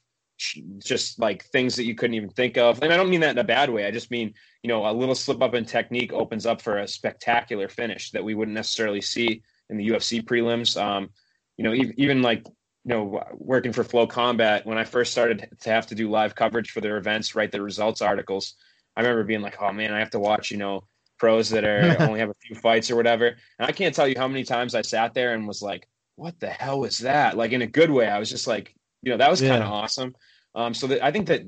[0.77, 2.81] just like things that you couldn't even think of.
[2.81, 3.85] And I don't mean that in a bad way.
[3.85, 6.87] I just mean, you know, a little slip up in technique opens up for a
[6.87, 10.79] spectacular finish that we wouldn't necessarily see in the UFC prelims.
[10.79, 11.09] Um,
[11.57, 12.45] you know, even, even like,
[12.87, 16.35] you know, working for Flow Combat, when I first started to have to do live
[16.35, 18.53] coverage for their events, write the results articles,
[18.95, 20.87] I remember being like, oh man, I have to watch, you know,
[21.19, 23.27] pros that are only have a few fights or whatever.
[23.27, 25.85] And I can't tell you how many times I sat there and was like,
[26.15, 27.35] what the hell was that?
[27.35, 28.07] Like in a good way.
[28.07, 30.15] I was just like, you know that was kind of awesome.
[30.55, 31.43] Um, so that, I think that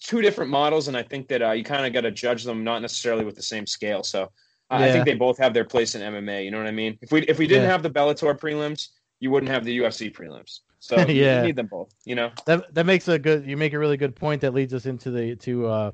[0.00, 2.64] two different models, and I think that uh, you kind of got to judge them
[2.64, 4.02] not necessarily with the same scale.
[4.02, 4.22] So
[4.70, 4.86] uh, yeah.
[4.86, 6.44] I think they both have their place in MMA.
[6.44, 6.98] You know what I mean?
[7.02, 7.70] If we if we didn't yeah.
[7.70, 8.88] have the Bellator prelims,
[9.20, 10.60] you wouldn't have the UFC prelims.
[10.80, 11.40] So yeah.
[11.40, 11.94] you need them both.
[12.04, 13.46] You know that that makes a good.
[13.46, 15.90] You make a really good point that leads us into the to uh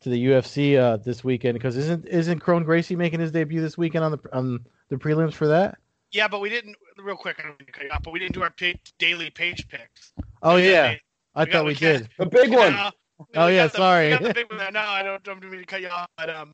[0.00, 3.76] to the UFC uh this weekend because isn't isn't Kron Gracie making his debut this
[3.78, 5.78] weekend on the on the prelims for that?
[6.12, 6.76] Yeah, but we didn't.
[6.96, 8.54] Real quick, I don't mean to cut you off, but we didn't do our
[8.98, 10.12] daily page picks.
[10.42, 10.94] Oh we yeah,
[11.34, 12.08] I thought we did.
[12.18, 12.92] The big one.
[13.34, 14.10] oh yeah, the, sorry.
[14.10, 16.52] No, I don't, don't mean to cut you off, but um.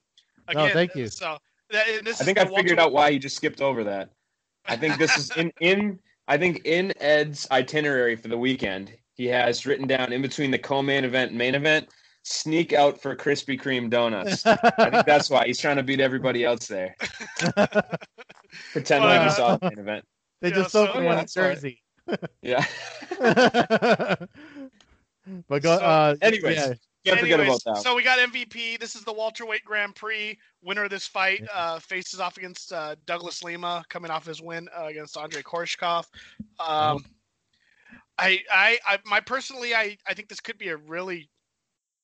[0.49, 1.09] Again, no, thank you.
[1.09, 1.39] So
[1.71, 4.11] that, I think I figured out why you just skipped over that.
[4.67, 5.99] I think this is in in.
[6.31, 10.59] I think in Ed's itinerary for the weekend, he has written down in between the
[10.59, 11.89] co-main event and main event,
[12.23, 14.47] sneak out for Krispy Kreme donuts.
[14.47, 16.95] I think that's why he's trying to beat everybody else there.
[18.71, 20.05] Pretend like he saw the main event.
[20.41, 21.83] They yeah, just sold so, one in Jersey.
[22.43, 22.65] yeah.
[23.19, 24.29] but
[25.49, 25.79] go.
[25.79, 26.75] So, uh, anyways, yeah.
[27.05, 27.83] Can't forget Anyways, about that.
[27.83, 28.79] So we got MVP.
[28.79, 30.39] This is the welterweight Grand Prix.
[30.63, 34.69] Winner of this fight uh, faces off against uh, Douglas Lima, coming off his win
[34.79, 36.05] uh, against Andrey Koreshkov.
[36.59, 37.05] Um,
[38.19, 41.31] I, I, I, my personally, I, I think this could be a really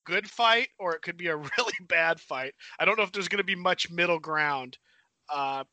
[0.07, 2.55] good fight, or it could be a really bad fight.
[2.79, 4.79] I don't know if there's going to be much middle ground.
[5.29, 5.65] Uh,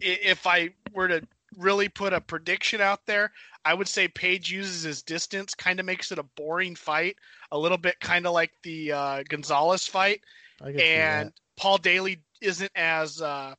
[0.00, 1.22] if I were to
[1.58, 3.32] really put a prediction out there,
[3.64, 7.16] I would say Page uses his distance, kind of makes it a boring fight,
[7.54, 10.22] a little bit kind of like the uh, Gonzalez fight,
[10.60, 11.32] I can see and.
[11.56, 13.54] Paul Daley isn't as uh,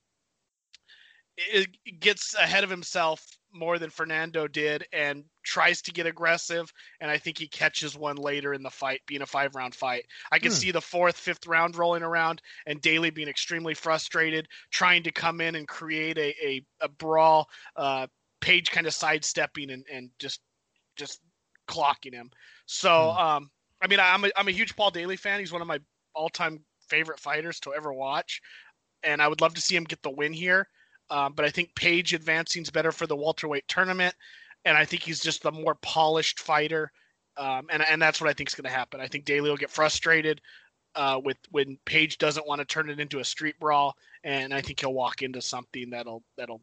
[1.38, 7.12] it gets ahead of himself more than Fernando did and tries to get aggressive and
[7.12, 10.06] I think he catches one later in the fight being a five round fight.
[10.32, 10.60] I can Hmm.
[10.60, 15.41] see the fourth, fifth round rolling around and Daley being extremely frustrated, trying to come
[15.41, 18.08] in and create a, a, a brawl, uh,
[18.41, 20.41] Page kind of sidestepping and, and just
[20.98, 21.22] just
[21.68, 22.30] clocking him.
[22.68, 23.14] So Hmm.
[23.14, 23.50] um
[23.82, 25.39] I mean I'm a I'm a huge Paul Daley fan.
[25.39, 25.80] He's one of my
[26.13, 28.41] all time favorite fighters to ever watch.
[29.03, 30.67] And I would love to see him get the win here.
[31.09, 34.15] Um, but I think Page advancing is better for the welterweight tournament,
[34.65, 36.91] and I think he's just the more polished fighter,
[37.38, 38.99] um, and and that's what I think is going to happen.
[38.99, 40.41] I think Daley will get frustrated
[40.95, 44.61] uh, with when Page doesn't want to turn it into a street brawl, and I
[44.61, 46.61] think he'll walk into something that'll that'll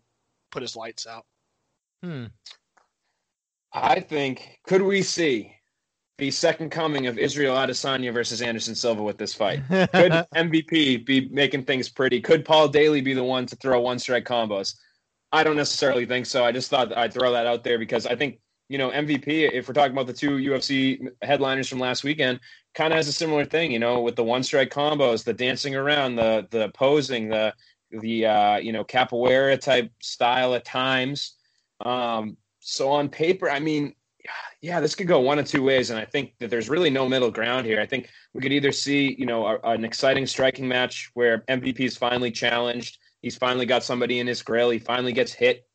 [0.51, 1.25] put his lights out.
[2.03, 2.27] Hmm.
[3.73, 5.55] I think could we see
[6.19, 9.63] the second coming of Israel Adesanya versus Anderson Silva with this fight?
[9.69, 12.21] Could MVP be making things pretty?
[12.21, 14.75] Could Paul Daley be the one to throw one strike combos?
[15.33, 16.45] I don't necessarily think so.
[16.45, 18.39] I just thought I'd throw that out there because I think
[18.69, 19.51] you know MVP.
[19.53, 22.41] If we're talking about the two UFC headliners from last weekend,
[22.75, 23.73] kind of has a similar thing.
[23.73, 27.55] You know, with the one strike combos, the dancing around, the the posing, the
[27.91, 31.35] the uh, you know capoeira type style at times.
[31.85, 33.95] Um, so on paper, I mean,
[34.61, 37.09] yeah, this could go one of two ways, and I think that there's really no
[37.09, 37.81] middle ground here.
[37.81, 41.81] I think we could either see, you know, a, an exciting striking match where MVP
[41.81, 45.67] is finally challenged, he's finally got somebody in his grill, he finally gets hit,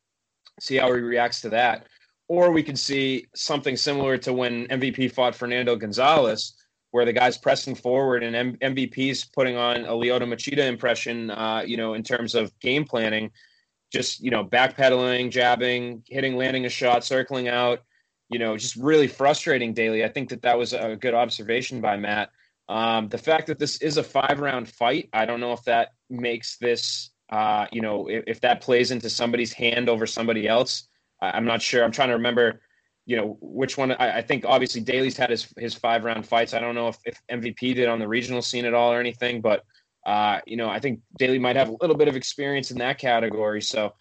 [0.58, 1.86] see how he reacts to that,
[2.28, 6.54] or we could see something similar to when MVP fought Fernando Gonzalez,
[6.90, 11.62] where the guy's pressing forward and M- MVP's putting on a Lyoto Machida impression, uh,
[11.66, 13.30] you know, in terms of game planning,
[13.92, 17.82] just you know, backpedaling, jabbing, hitting, landing a shot, circling out
[18.28, 20.04] you know, just really frustrating Daley.
[20.04, 22.30] I think that that was a good observation by Matt.
[22.68, 25.94] Um, the fact that this is a five round fight, I don't know if that
[26.10, 30.86] makes this, uh, you know, if, if, that plays into somebody's hand over somebody else.
[31.20, 31.82] I, am not sure.
[31.82, 32.60] I'm trying to remember,
[33.06, 33.92] you know, which one.
[33.92, 36.52] I, I, think obviously Daley's had his his five round fights.
[36.52, 39.40] I don't know if, if MVP did on the regional scene at all or anything,
[39.40, 39.64] but
[40.04, 42.98] uh, you know, I think Daley might have a little bit of experience in that
[42.98, 43.62] category.
[43.62, 43.94] So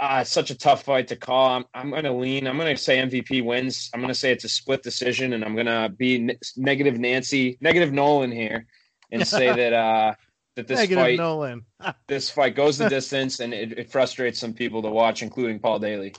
[0.00, 1.48] uh, it's such a tough fight to call.
[1.48, 2.46] I'm, I'm going to lean.
[2.46, 3.90] I'm going to say MVP wins.
[3.94, 6.98] I'm going to say it's a split decision, and I'm going to be ne- negative
[6.98, 8.66] Nancy, negative Nolan here,
[9.10, 10.14] and say that uh,
[10.56, 11.64] that this Negative fight, Nolan.
[12.08, 15.78] this fight goes the distance, and it, it, frustrates some people to watch, including Paul
[15.78, 16.14] Daley.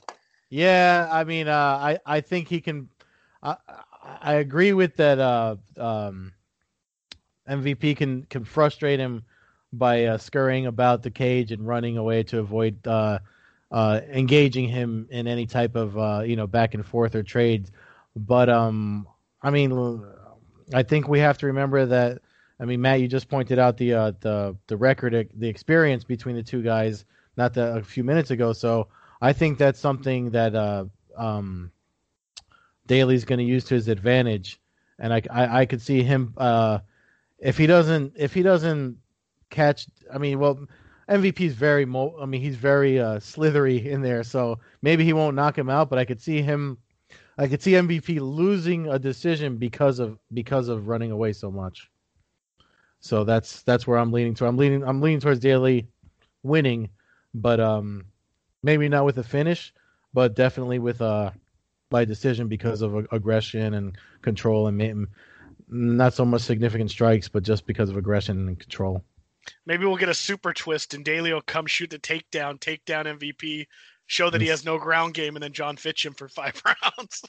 [0.49, 2.89] Yeah, I mean, uh, I I think he can.
[3.43, 3.57] I
[4.03, 5.19] I agree with that.
[5.19, 6.33] Uh, um,
[7.49, 9.23] MVP can can frustrate him
[9.73, 13.19] by uh, scurrying about the cage and running away to avoid uh,
[13.71, 17.71] uh, engaging him in any type of uh, you know back and forth or trades.
[18.15, 19.07] But um,
[19.41, 20.03] I mean,
[20.73, 22.21] I think we have to remember that.
[22.59, 26.35] I mean, Matt, you just pointed out the uh, the the record, the experience between
[26.35, 27.05] the two guys,
[27.35, 28.53] not the, a few minutes ago.
[28.53, 28.87] So
[29.21, 31.71] I think that's something that uh, um,
[32.87, 34.59] Daley's going to use to his advantage,
[34.97, 36.79] and I, I, I could see him uh,
[37.37, 38.97] if he doesn't if he doesn't
[39.49, 39.87] catch.
[40.11, 40.67] I mean, well,
[41.09, 42.15] MVP is very mo.
[42.19, 45.89] I mean, he's very uh, slithery in there, so maybe he won't knock him out.
[45.89, 46.77] But I could see him.
[47.37, 51.89] I could see MVP losing a decision because of because of running away so much.
[52.99, 54.45] So that's that's where I'm leaning to.
[54.45, 55.87] I'm leaning I'm leaning towards Daley
[56.43, 56.89] winning,
[57.33, 58.05] but um
[58.63, 59.73] maybe not with a finish,
[60.13, 61.31] but definitely with uh
[61.89, 65.07] by decision because of aggression and control and
[65.69, 69.03] not so much significant strikes, but just because of aggression and control.
[69.65, 73.67] Maybe we'll get a super twist and Daley will come shoot the takedown, takedown MVP,
[74.07, 76.59] show that he has no ground game, and then Jon Fitch him for five
[76.97, 77.23] rounds.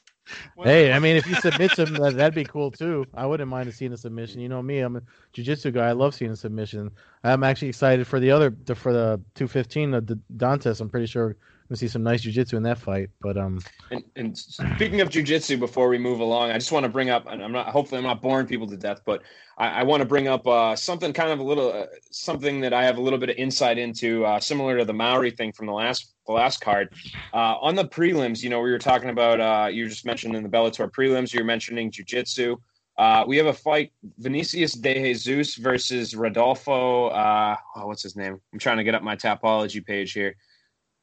[0.63, 3.05] hey, I mean, if he submits him, that'd be cool too.
[3.15, 4.41] I wouldn't mind seeing a submission.
[4.41, 5.03] You know me, I'm a
[5.33, 5.89] jiu-jitsu guy.
[5.89, 6.91] I love seeing a submission.
[7.25, 10.81] I'm actually excited for the other for the 215 the Dantas.
[10.81, 11.37] I'm pretty sure
[11.69, 13.11] we'll see some nice jiu-jitsu in that fight.
[13.21, 13.61] But um,
[13.91, 17.27] and, and speaking of jiu-jitsu, before we move along, I just want to bring up,
[17.29, 19.23] and I'm not hopefully I'm not boring people to death, but
[19.57, 22.73] I, I want to bring up uh, something kind of a little uh, something that
[22.73, 25.67] I have a little bit of insight into, uh, similar to the Maori thing from
[25.67, 26.93] the last the last card.
[27.33, 30.43] Uh, on the prelims, you know, we were talking about uh, you just mentioned in
[30.45, 32.57] the Bellator prelims, you're mentioning jiu-jitsu.
[32.97, 37.09] Uh, we have a fight: Vinicius de Jesus versus Rodolfo.
[37.09, 38.41] Uh, oh, what's his name?
[38.53, 40.35] I'm trying to get up my Tapology page here.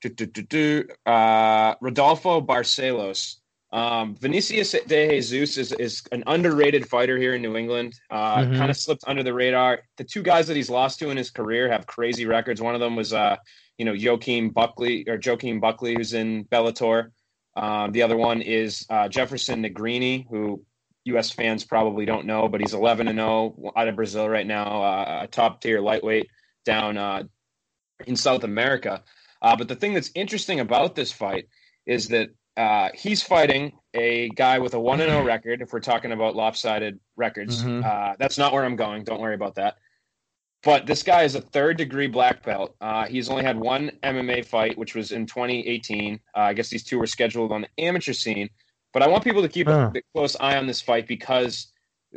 [0.02, 0.84] Do, do, do.
[1.06, 3.38] Uh, Rodolfo Barcelos.
[3.72, 8.00] Um, Vinicius de Jesus is, is an underrated fighter here in New England.
[8.12, 8.58] Uh, Mhm.
[8.58, 9.82] Kind of slipped under the radar.
[9.98, 12.62] The two guys that he's lost to in his career have crazy records.
[12.62, 13.38] One of them was, uh,
[13.78, 17.10] you know, Joaquin Buckley or Joaquin Buckley, who's in Bellator.
[17.56, 20.64] Um, the other one is uh, Jefferson Negrini, who
[21.06, 21.32] U.S.
[21.32, 25.20] fans probably don't know, but he's 11 and 0 out of Brazil right now, uh,
[25.24, 26.28] a top tier lightweight
[26.66, 27.24] down uh,
[28.08, 29.04] in South America.
[29.42, 31.48] Uh, but the thing that's interesting about this fight
[31.86, 35.62] is that uh, he's fighting a guy with a 1 and 0 record.
[35.62, 37.84] If we're talking about lopsided records, Mhm.
[37.86, 39.04] uh, that's not where I'm going.
[39.04, 39.76] Don't worry about that.
[40.66, 42.76] But this guy is a third degree black belt.
[42.82, 46.20] Uh, he's only had one MMA fight, which was in 2018.
[46.36, 48.50] Uh, I guess these two were scheduled on the amateur scene.
[48.92, 49.92] But I want people to keep Huh.
[49.96, 51.72] a close eye on this fight because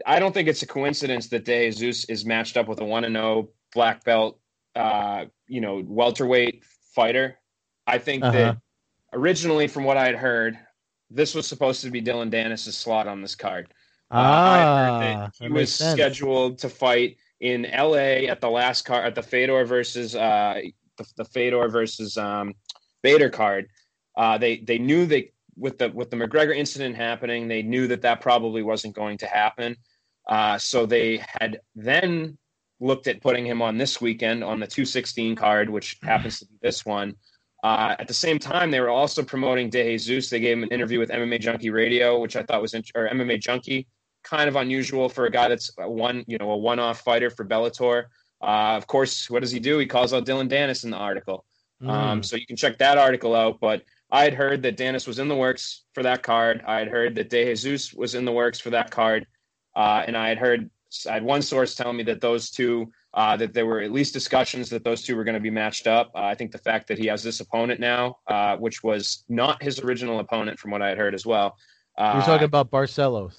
[0.06, 3.02] I don't think it's a coincidence that De Jesus is matched up with a 1
[3.04, 4.40] 0 black belt,
[4.74, 7.38] uh, you know, welterweight fighter.
[7.86, 8.32] I think Uh-huh.
[8.32, 8.56] that
[9.12, 10.58] originally, from what I had heard,
[11.10, 13.74] this was supposed to be Dillon Danis's slot on this card.
[14.10, 15.92] Uh, I heard Ah, that he was sense.
[15.92, 20.60] scheduled to fight in LA at the last card at the Fedor versus uh,
[20.96, 22.54] the, the Fedor versus um,
[23.02, 23.68] Bader card.
[24.16, 28.02] Uh, they they knew they with the with the McGregor incident happening, they knew that
[28.02, 29.76] that probably wasn't going to happen.
[30.28, 32.36] Uh, so they had then
[32.80, 36.54] looked at putting him on this weekend on the 216 card, which happens to be
[36.62, 37.14] this one.
[37.64, 40.30] Uh, at the same time, they were also promoting De Jesus.
[40.30, 43.08] They gave him an interview with MMA Junkie Radio, which I thought was int- or
[43.08, 43.88] MMA Junkie,
[44.22, 47.44] kind of unusual for a guy that's a one, you know, a one-off fighter for
[47.44, 48.04] Bellator.
[48.40, 49.78] Uh, of course, what does he do?
[49.78, 51.44] He calls out Dillon Danis in the article.
[51.80, 52.24] Um, Mm.
[52.24, 53.60] so you can check that article out.
[53.60, 56.62] But I had heard that Danis was in the works for that card.
[56.66, 59.26] I had heard that De Jesus was in the works for that card,
[59.76, 60.70] uh, and I had heard
[61.08, 64.12] I had one source tell me that those two uh, that there were at least
[64.12, 66.10] discussions that those two were going to be matched up.
[66.14, 69.62] Uh, I think the fact that he has this opponent now, uh, which was not
[69.62, 71.56] his original opponent, from what I had heard as well.
[71.96, 73.34] Uh, You're talking about Barcelos.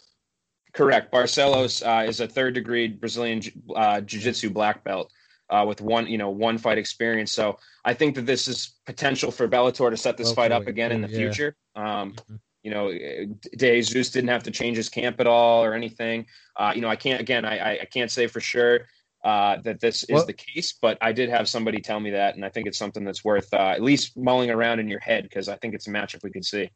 [0.74, 1.12] Correct.
[1.12, 3.42] Barcelos uh, is a third degree Brazilian
[3.76, 5.12] uh, jiu-jitsu black belt
[5.50, 7.32] uh, with one, you know, one fight experience.
[7.32, 10.92] So I think that this is potential for Bellator to set this fight up again
[10.92, 11.18] in the yeah.
[11.18, 11.56] future.
[11.76, 12.40] Um, Mhm.
[12.62, 16.26] you know, De Jesus didn't have to change his camp at all or anything.
[16.58, 18.82] Uh, you know, I can't again, I, I- I can't say for sure
[19.24, 22.46] uh, that this is the case, but I did have somebody tell me that, and
[22.46, 25.50] I think it's something that's worth uh, at least mulling around in your head because
[25.50, 26.70] I think it's a matchup we could see.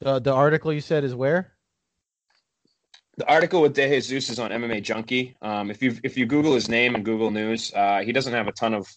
[0.00, 1.52] The the article you said is where?
[3.18, 5.36] The article with De Jesus is on MMA Junkie.
[5.42, 8.48] Um, if you if you Google his name and Google News, uh, he doesn't have
[8.48, 8.88] a ton of,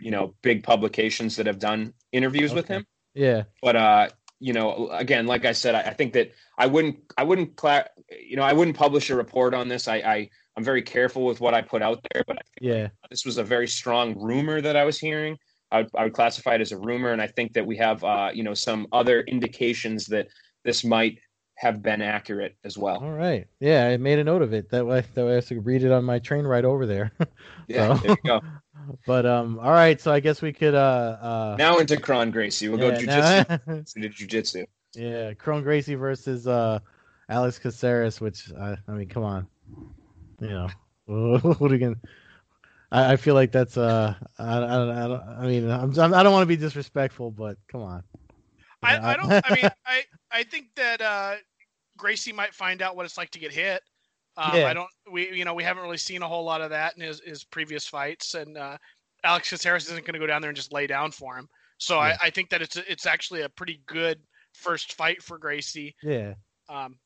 [0.00, 2.84] you know, big publications that have done interviews with him.
[3.14, 3.44] Yeah.
[3.62, 4.08] But uh,
[4.40, 7.86] you know, again, like I said, I, I think that I wouldn't I wouldn't cla-
[8.10, 9.86] you know I wouldn't publish a report on this.
[9.86, 12.88] I, I I'm very careful with what I put out there, but I think Yeah.
[13.10, 15.38] this was a very strong rumor that I was hearing.
[15.70, 18.02] I would, I would classify it as a rumor, and I think that we have
[18.02, 20.26] uh, you know some other indications that
[20.64, 21.20] this might
[21.62, 22.96] have been accurate as well.
[22.96, 23.46] All right.
[23.60, 24.68] Yeah, I made a note of it.
[24.70, 27.12] That way, that way I could read it on my train ride over there.
[27.68, 28.40] Yeah, So- there you go.
[29.06, 30.00] but um, all right.
[30.00, 31.56] So I guess we could uh uh.
[31.56, 32.68] Now into Kron Gracie.
[32.68, 34.66] We'll go yeah, jujitsu now- to jujitsu.
[34.94, 36.80] yeah, Kron Gracie versus uh
[37.28, 39.46] Alex Caceres, which I, I mean, come on,
[40.40, 40.68] you know,
[41.06, 41.96] what are you gonna?
[42.90, 46.12] I, I feel like that's uh, I, I, don't, I, don't, I mean, I'm, I'm
[46.12, 48.02] I don't want to be disrespectful, but come on.
[48.82, 49.30] I, I don't.
[49.32, 50.02] I mean, I
[50.32, 51.36] I think that uh,
[52.02, 53.80] Gracie might find out what it's like to get hit.
[54.36, 54.66] Um, Yeah.
[54.66, 54.88] I don't.
[55.10, 57.44] We you know we haven't really seen a whole lot of that in his, his
[57.44, 58.76] previous fights, and uh,
[59.24, 61.48] Alex Caceres isn't going to go down there and just lay down for him.
[61.78, 62.16] So Yeah.
[62.20, 64.18] I, I think that it's it's actually a pretty good
[64.52, 65.94] first fight for Gracie.
[66.02, 66.34] yeah,
[66.68, 66.98] Um,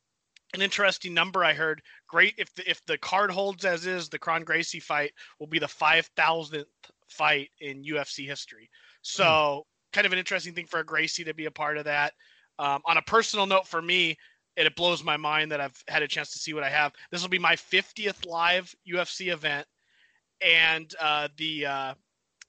[0.55, 1.83] an interesting number I heard.
[2.09, 5.59] Great if the if the card holds as is, the Kron Gracie fight will be
[5.59, 6.69] the five thousandth
[7.09, 8.71] fight in UFC history.
[9.03, 12.13] So kind of an interesting thing for a Gracie to be a part of that.
[12.59, 14.17] Um, on a personal note for me,
[14.57, 16.93] and it blows my mind that I've had a chance to see what I have.
[17.11, 19.67] This will be my 50th live UFC event,
[20.41, 21.95] and uh, the uh,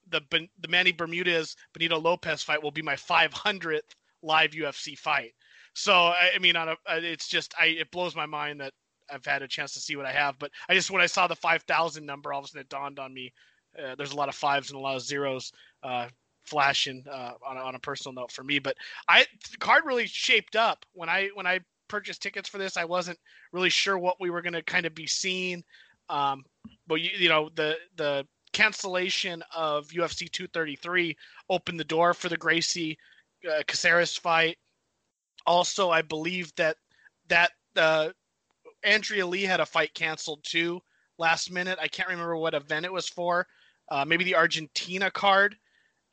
[0.10, 3.82] the the Manny Bermudez Benito Lopez fight will be my 500th
[4.24, 5.34] live UFC fight.
[5.74, 8.74] So I, mean, on a, uh, it's just I it blows my mind that
[9.12, 10.40] I've had a chance to see what I have.
[10.40, 13.00] But I just when I saw the 5,000 number, all of a sudden it dawned
[13.00, 13.32] on me.
[13.78, 15.52] Uh, there's a lot of fives and a lot of zeros
[15.84, 16.08] uh,
[16.46, 18.58] flashing uh, on a, on a personal note for me.
[18.60, 18.76] But
[19.08, 22.78] I the card really shaped up when I when I purchased tickets for this.
[22.78, 23.20] I wasn't
[23.52, 25.64] really sure what we were going to kind of be seeing.
[26.10, 26.44] Um,
[26.88, 31.16] but you, you know the the cancellation of UFC 233
[31.50, 32.98] opened the door for the Gracie
[33.50, 34.58] uh, Caceres fight.
[35.46, 36.78] Also, I believe that
[37.30, 38.10] that uh,
[38.84, 40.82] Andrea Lee had a fight canceled too
[41.18, 41.80] last minute.
[41.82, 43.48] I can't remember what event it was for.
[43.90, 45.56] Uh, maybe the Argentina card,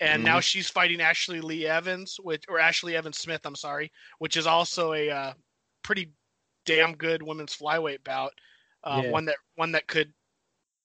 [0.01, 0.27] and mm-hmm.
[0.27, 3.41] now she's fighting Ashley Lee Evans, which or Ashley Evans Smith.
[3.45, 5.33] I'm sorry, which is also a uh,
[5.85, 6.13] pretty
[6.67, 8.33] damn good women's flyweight bout.
[8.83, 9.11] Uh, yeah.
[9.11, 10.13] One that one that could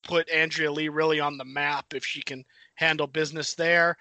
[0.03, 2.45] put Andrea Lee really on the map if she can
[2.75, 3.97] handle business there.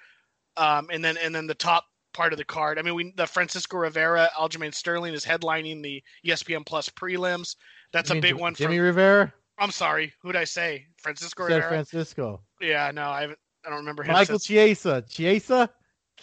[0.57, 2.78] Um, and then and then the top part of the card.
[2.78, 7.57] I mean, we the Francisco Rivera, Aljamain Sterling is headlining the ESPN Plus prelims.
[7.92, 8.55] That's a big one.
[8.55, 9.32] Jimmy from, Rivera.
[9.59, 10.86] I'm sorry, who'd I say?
[10.99, 11.68] Francisco Rivera.
[11.68, 12.42] Francisco.
[12.61, 14.12] Yeah, no, I I don't remember him.
[14.12, 15.05] Michael Chiesa.
[15.09, 15.70] Chiesa.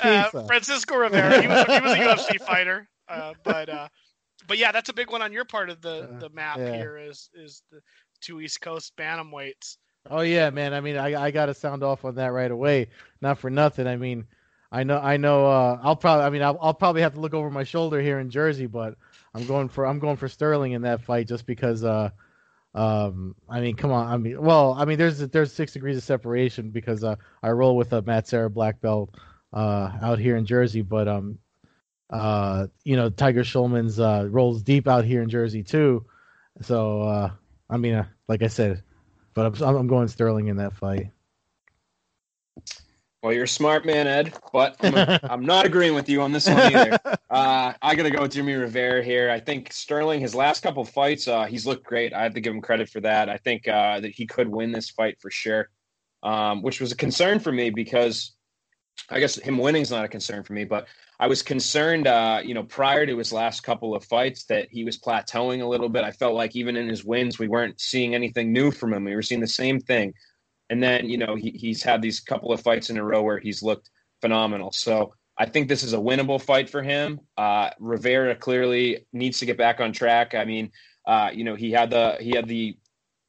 [0.01, 1.41] Uh, Francisco Rivera.
[1.41, 3.88] He was, he was a UFC fighter, uh, but uh,
[4.48, 6.76] but yeah, that's a big one on your part of the uh, the map yeah.
[6.76, 6.98] here.
[6.98, 7.82] Is is the
[8.22, 9.78] two East Coast bantamweights.
[10.10, 10.74] Oh yeah, man.
[10.74, 12.88] I mean, I I got to sound off on that right away.
[13.22, 13.88] Not for nothing.
[13.88, 14.26] I mean,
[14.72, 15.46] I know I know.
[15.46, 16.26] Uh, I'll probably.
[16.26, 18.96] I mean, I'll, I'll probably have to look over my shoulder here in Jersey, but
[19.34, 21.84] I'm going for I'm going for Sterling in that fight just because.
[21.84, 22.10] Uh,
[22.74, 24.08] um, I mean, come on.
[24.08, 27.78] I mean, well, I mean, there's there's six degrees of separation because uh, I roll
[27.78, 29.16] with a Matt Serra black belt
[29.54, 31.39] uh, out here in Jersey, but um,
[32.10, 36.06] uh, you know, Tiger Schulmann's uh, rolls deep out here in Jersey too.
[36.62, 37.32] So uh,
[37.70, 38.84] I mean, uh, like I said,
[39.34, 41.12] but I'm I'm going Sterling in that fight.
[43.26, 46.32] Well, you're a smart man, Ed, but I'm, a, I'm not agreeing with you on
[46.32, 46.99] this one either.
[47.28, 49.30] Uh, I got to go with Jimmy Rivera here.
[49.30, 52.14] I think Sterling, his last couple fights, uh, he's looked great.
[52.14, 53.28] I have to give him credit for that.
[53.28, 55.70] I think uh, that he could win this fight for sure,
[56.24, 58.35] um, which was a concern for me because
[59.10, 60.88] I guess him winning is not a concern for me, but
[61.20, 64.84] I was concerned, uh, you know, prior to his last couple of fights that he
[64.84, 66.04] was plateauing a little bit.
[66.04, 69.06] I felt like even in his wins, we weren't seeing anything new from him.
[69.06, 70.14] We were seeing the same thing.
[70.70, 73.39] And then, you know, he, he's had these couple of fights in a row where
[73.39, 73.89] he's looked
[74.22, 74.72] phenomenal.
[74.72, 77.20] So I think this is a winnable fight for him.
[77.38, 80.34] Uh, Rivera clearly needs to get back on track.
[80.34, 80.72] I mean,
[81.06, 82.78] uh, you know, he had the he had the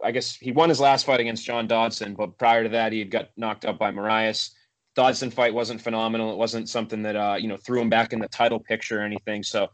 [0.02, 2.98] I guess he won his last fight against John Dodson, but prior to that, he
[2.98, 4.50] had got knocked up by Moraes.
[4.96, 6.32] Dodson fight wasn't phenomenal.
[6.32, 9.04] It wasn't something that uh, you know threw him back in the title picture or
[9.04, 9.42] anything.
[9.42, 9.68] So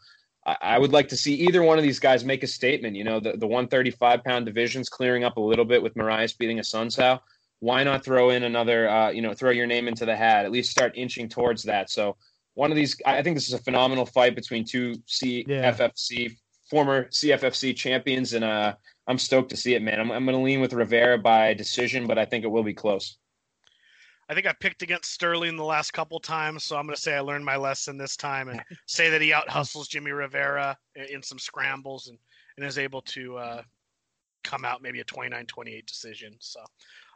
[0.45, 2.97] I, I would like to see either one of these guys make a statement.
[2.97, 6.59] You know, the, the 135 pound division's clearing up a little bit with Moraes beating
[6.59, 7.21] Assunção
[7.63, 10.51] why not throw in another, uh, you know, throw your name into the hat, at
[10.51, 11.89] least start inching towards that.
[11.91, 12.17] So
[12.55, 16.29] one of these, I think this is a phenomenal fight between two CFFC, yeah.
[16.69, 18.33] former CFFC champions.
[18.33, 18.75] And uh,
[19.07, 20.01] I'm stoked to see it, man.
[20.01, 22.75] I'm, I'm going to lean with Rivera by decision, but I think it will be
[22.75, 23.17] close.
[24.33, 27.15] I think I picked against Sterling the last couple times, so I'm going to say
[27.15, 30.75] I learned my lesson this time and say that he out hustles Jimmy Rivera
[31.11, 32.17] in some scrambles and,
[32.57, 33.63] and is able to uh,
[34.43, 36.35] come out maybe a 29 28 decision.
[36.39, 36.61] So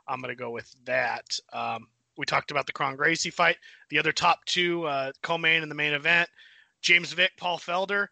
[0.06, 1.24] I'm going to go with that.
[1.54, 1.86] Um,
[2.18, 3.56] we talked about the Kron Gracie fight.
[3.88, 6.28] The other top two, uh, co-main in the main event,
[6.82, 8.08] James Vick, Paul Felder.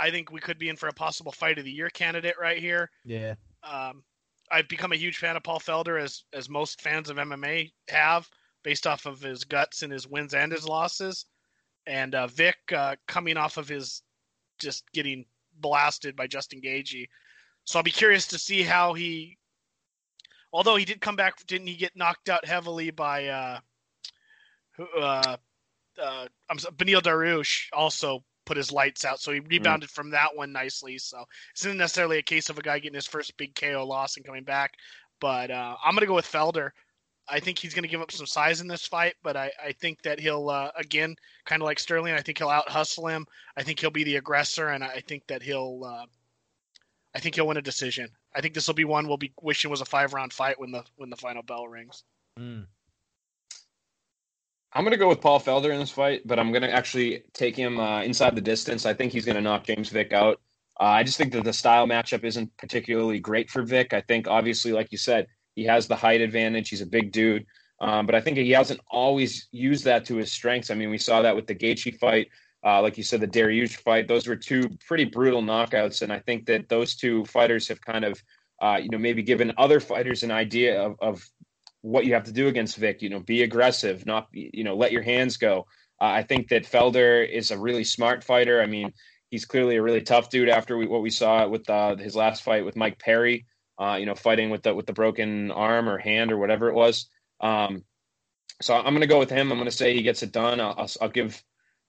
[0.00, 2.58] I think we could be in for a possible fight of the year candidate right
[2.58, 2.90] here.
[3.04, 3.36] Yeah.
[3.62, 4.02] Um,
[4.50, 8.28] I've become a huge fan of Paul Felder, as as most fans of MMA have,
[8.62, 11.26] based off of his guts and his wins and his losses.
[11.86, 14.02] And uh, Vick, uh, coming off of his
[14.58, 15.24] just getting
[15.58, 17.08] blasted by Justin Gaethje,
[17.64, 19.38] so I'll be curious to see how he
[20.52, 23.60] Although he did come back, didn't he get knocked out heavily by uh,
[24.98, 25.36] uh,
[26.00, 26.26] uh,
[26.76, 29.92] Beneil Dariush also put his lights out, so he rebounded mm.
[29.92, 30.98] from that one nicely.
[30.98, 34.16] So it's not necessarily a case of a guy getting his first big KO loss
[34.16, 34.72] and coming back.
[35.20, 36.70] But uh, I'm gonna go with Felder.
[37.30, 39.72] I think he's going to give up some size in this fight, but I, I
[39.72, 42.14] think that he'll uh, again, kind of like Sterling.
[42.14, 43.26] I think he'll out hustle him.
[43.56, 46.06] I think he'll be the aggressor, and I think that he'll, uh,
[47.14, 48.08] I think he'll win a decision.
[48.34, 50.70] I think this will be one we'll be wishing was a five round fight when
[50.70, 52.04] the when the final bell rings.
[52.38, 52.66] Mm.
[54.72, 57.24] I'm going to go with Paul Felder in this fight, but I'm going to actually
[57.32, 58.86] take him uh, inside the distance.
[58.86, 60.40] I think he's going to knock James Vick out.
[60.78, 63.92] Uh, I just think that the style matchup isn't particularly great for Vick.
[63.92, 65.26] I think, obviously, like you said,
[65.60, 66.70] he has the height advantage.
[66.70, 67.44] He's a big dude.
[67.82, 70.70] Um, but I think he hasn't always used that to his strengths.
[70.70, 72.28] I mean, we saw that with the Gaethje fight.
[72.64, 76.18] Uh, like you said, the Dariush fight; those were two pretty brutal knockouts, and I
[76.18, 78.22] think that those two fighters have kind of,
[78.62, 81.30] uh, you know, maybe given other fighters an idea of, of
[81.82, 83.02] what you have to do against Vick.
[83.02, 85.66] You know, be aggressive, not you know, let your hands go.
[86.00, 88.62] Uh, I think that Felder is a really smart fighter.
[88.62, 88.94] I mean,
[89.30, 92.42] he's clearly a really tough dude after we, what we saw with uh, his last
[92.42, 93.44] fight with Mike Perry.
[93.80, 96.74] Uh, you know, fighting with the with the broken arm or hand or whatever it
[96.74, 97.08] was.
[97.40, 97.82] Um,
[98.60, 99.50] so I'm going to go with him.
[99.50, 100.60] I'm going to say he gets it done.
[100.60, 101.42] I'll, I'll, I'll give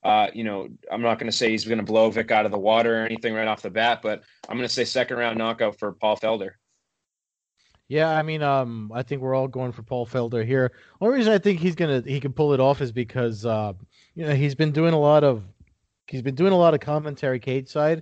[0.04, 2.52] uh, you know, I'm not going to say he's going to blow Vick out of
[2.52, 5.38] the water or anything right off the bat, but I'm going to say second round
[5.38, 6.52] knockout for Paul Felder.
[7.88, 10.72] Yeah, I mean, um, I think we're all going for Paul Felder here.
[11.02, 13.74] Only reason I think he's gonna he can pull it off is because uh,
[14.16, 15.44] you know he's been doing a lot of
[16.08, 18.02] he's been doing a lot of commentary cage side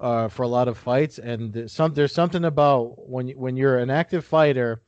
[0.00, 3.90] uh, for a lot of fights, and some there's something about when when you're an
[3.90, 4.82] active fighter,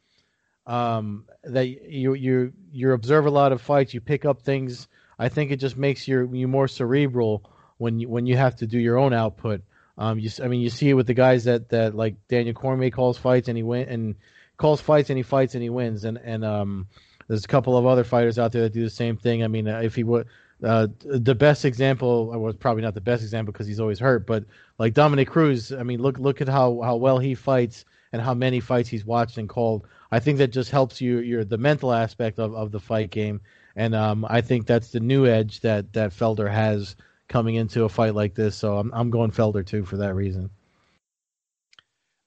[0.67, 4.89] um, that you you you observe a lot of fights, you pick up things.
[5.19, 7.45] I think it just makes you you more cerebral
[7.79, 9.63] when you when you have to do your own output.
[9.99, 12.91] Um, you I mean you see it with the guys that that like Daniel Cormier
[12.91, 14.15] calls fights and he win and
[14.57, 16.87] calls fights and he fights and he wins and and um
[17.29, 19.43] there's a couple of other fighters out there that do the same thing.
[19.43, 20.27] I mean, uh, if he would,
[20.63, 24.45] uh, the best example was probably not the best example because he's always hurt, but
[24.79, 28.35] like Dominick Cruz, I mean, look look at how how well he fights and how
[28.35, 29.87] many fights he's watched and called.
[30.13, 33.41] I think that just helps you your the mental aspect of, of the fight game,
[33.75, 36.95] and um, I think that's the new edge that that Felder has
[37.29, 38.55] coming into a fight like this.
[38.55, 40.51] So I'm I'm going Felder too for that reason.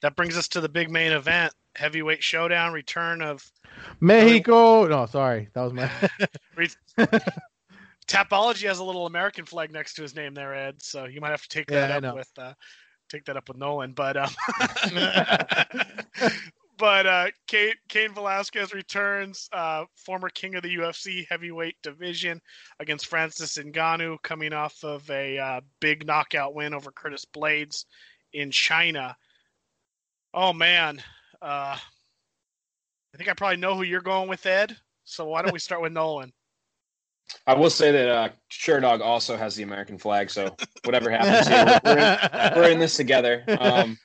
[0.02, 3.50] That brings us to the big main event, heavyweight showdown, return of
[4.02, 4.88] Mexico.
[4.88, 5.90] No, sorry, that was my.
[8.08, 10.82] Tapology has a little American flag next to his name there, Ed.
[10.82, 12.54] So you might have to take that yeah, up with uh,
[13.10, 13.94] take that up with Nolan.
[13.94, 14.30] But um,
[16.78, 22.42] but uh, Cain, Cain Velasquez returns, uh, former king of the UFC heavyweight division,
[22.80, 27.86] against Francis Ngannou, coming off of a uh, big knockout win over Curtis Blaydes
[28.34, 29.16] in China.
[30.34, 31.02] Oh man,
[31.42, 34.76] uh, I think I probably know who you're going with, Ed.
[35.06, 36.34] So why don't we start with Nolan?
[37.48, 41.80] I will say that uh, Sherdog also has the American flag, so whatever happens here,
[41.84, 43.44] we're, in, we're in this together.
[43.60, 43.98] Um,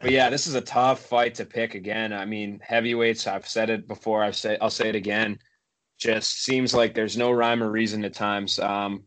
[0.00, 2.12] but yeah, this is a tough fight to pick again.
[2.12, 3.26] I mean, heavyweights.
[3.26, 4.22] I've said it before.
[4.22, 5.38] I've say I'll say it again.
[5.98, 8.58] Just seems like there's no rhyme or reason at times.
[8.58, 9.04] Um,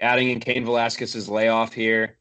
[0.00, 2.18] adding in Cain Velasquez's layoff here,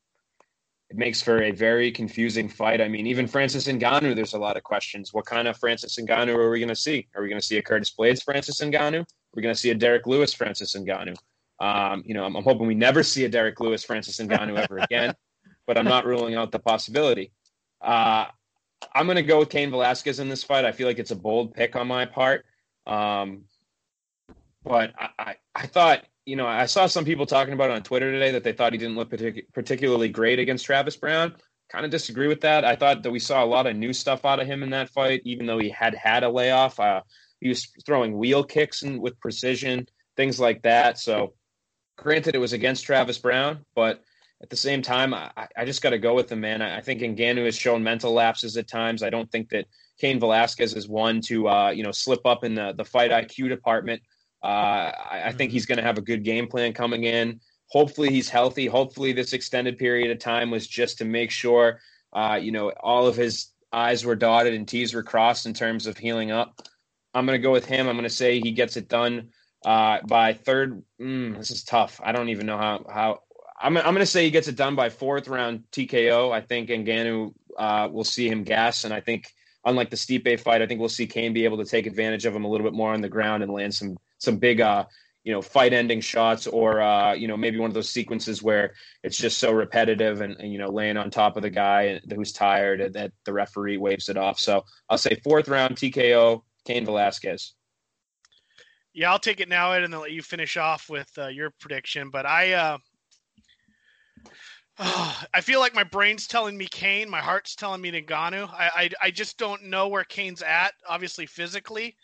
[0.90, 2.82] it makes for a very confusing fight.
[2.82, 5.14] I mean, even Francis Ngannou, there's a lot of questions.
[5.14, 7.08] What kind of Francis Ngannou are we going to see?
[7.16, 9.06] Are we going to see a Curtis Blaydes Francis Ngannou?
[9.34, 11.16] We're going to see a Derrick Lewis Francis Ngannou.
[11.60, 14.80] Um, you know, I'm, I'm, hoping we never see a Derrick Lewis Francis Ngannou ever
[14.80, 15.14] again,
[15.68, 17.32] but I'm not ruling out the possibility.
[17.82, 18.26] Uh,
[18.96, 20.66] I'm going to go with Cain Velasquez in this fight.
[20.66, 22.46] I feel like it's a bold pick on my part.
[22.88, 23.44] Um,
[24.64, 27.84] but I, I, I, thought, you know, I saw some people talking about it on
[27.84, 31.36] Twitter today that they thought he didn't look partic- particularly great against Travis Browne.
[31.70, 32.66] Kind of disagree with that.
[32.66, 34.90] I thought that we saw a lot of new stuff out of him in that
[34.90, 36.80] fight, even though he had had a layoff.
[36.80, 37.02] Uh,
[37.40, 40.98] he was throwing wheel kicks and with precision, things like that.
[40.98, 41.34] So,
[41.98, 44.04] granted, it was against Travis Browne, but
[44.42, 46.62] at the same time, I, I just got to go with him, man.
[46.62, 49.04] I, I think Ngannou has shown mental lapses at times.
[49.04, 49.66] I don't think that
[50.00, 53.50] Cain Velasquez is one to uh, you know slip up in the the fight IQ
[53.50, 54.02] department.
[54.44, 57.40] Uh, I, I think he's going to have a good game plan coming in.
[57.68, 58.66] Hopefully, he's healthy.
[58.66, 61.80] Hopefully, this extended period of time was just to make sure
[62.14, 65.86] uh, you know all of his I's were dotted and T's were crossed in terms
[65.86, 66.62] of healing up.
[67.14, 67.88] I'm going to go with him.
[67.88, 69.30] I'm going to say he gets it done
[69.66, 70.84] uh, by third.
[71.00, 72.00] Mm, this is tough.
[72.04, 72.86] I don't even know how.
[72.92, 73.20] how
[73.62, 76.32] I'm, I'm going to say he gets it done by fourth round TKO.
[76.32, 79.34] I think Ngannou uh, will see him gas, and I think
[79.66, 82.34] unlike the Stipe fight, I think we'll see Cain be able to take advantage of
[82.34, 84.86] him a little bit more on the ground and land some some big uh,
[85.24, 88.74] you know fight ending shots or uh, you know maybe one of those sequences where
[89.04, 92.32] it's just so repetitive and, and you know laying on top of the guy who's
[92.32, 94.40] tired that the referee waves it off.
[94.40, 97.54] So I'll say fourth round TKO Cain Velasquez.
[98.94, 101.52] Yeah, I'll take it now, Ed, and then let you finish off with uh, your
[101.60, 102.10] prediction.
[102.10, 102.78] But I, uh,
[105.34, 108.50] I feel like my brain's telling me Cain, my heart's telling me Ngannou.
[108.52, 110.74] I, I, I just don't know where Cain's at.
[110.88, 111.96] Obviously, physically,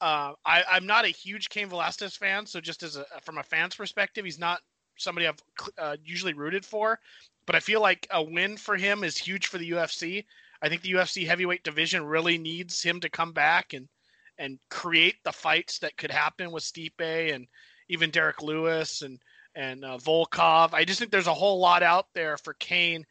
[0.00, 2.46] uh, I, I'm not a huge Cain Velasquez fan.
[2.46, 4.60] So just as a from a fan's perspective, he's not
[4.96, 5.42] somebody I've
[5.76, 6.98] uh, usually rooted for.
[7.46, 10.24] But I feel like a win for him is huge for the UFC.
[10.60, 13.88] I think the UFC heavyweight division really needs him to come back and
[14.38, 17.46] and create the fights that could happen with Stipe and
[17.88, 19.18] even Derrick Lewis and
[19.54, 20.74] and uh, Volkov.
[20.74, 23.04] I just think there's a whole lot out there for Cain,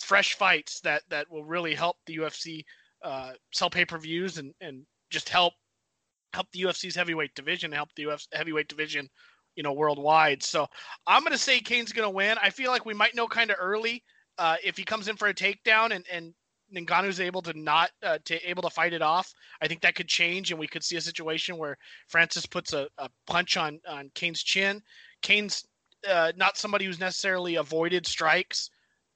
[0.00, 2.64] fresh fights that that will really help the UFC
[3.02, 5.54] uh, sell pay per views and and just help
[6.36, 9.08] help the UFC's heavyweight division, help the UFC heavyweight division,
[9.56, 10.42] you know, worldwide.
[10.42, 10.66] So
[11.06, 12.36] I'm gonna say Cain's gonna win.
[12.40, 14.04] I feel like we might know kind of early
[14.38, 16.34] uh, if he comes in for a takedown and and
[16.74, 20.08] Ngannou's able to not uh, to able to fight it off, I think that could
[20.08, 21.78] change, and we could see a situation where
[22.08, 24.82] Francis puts a, a punch on on Cain's chin.
[25.22, 25.64] Cain's
[26.08, 28.70] uh, not somebody who's necessarily avoided strikes,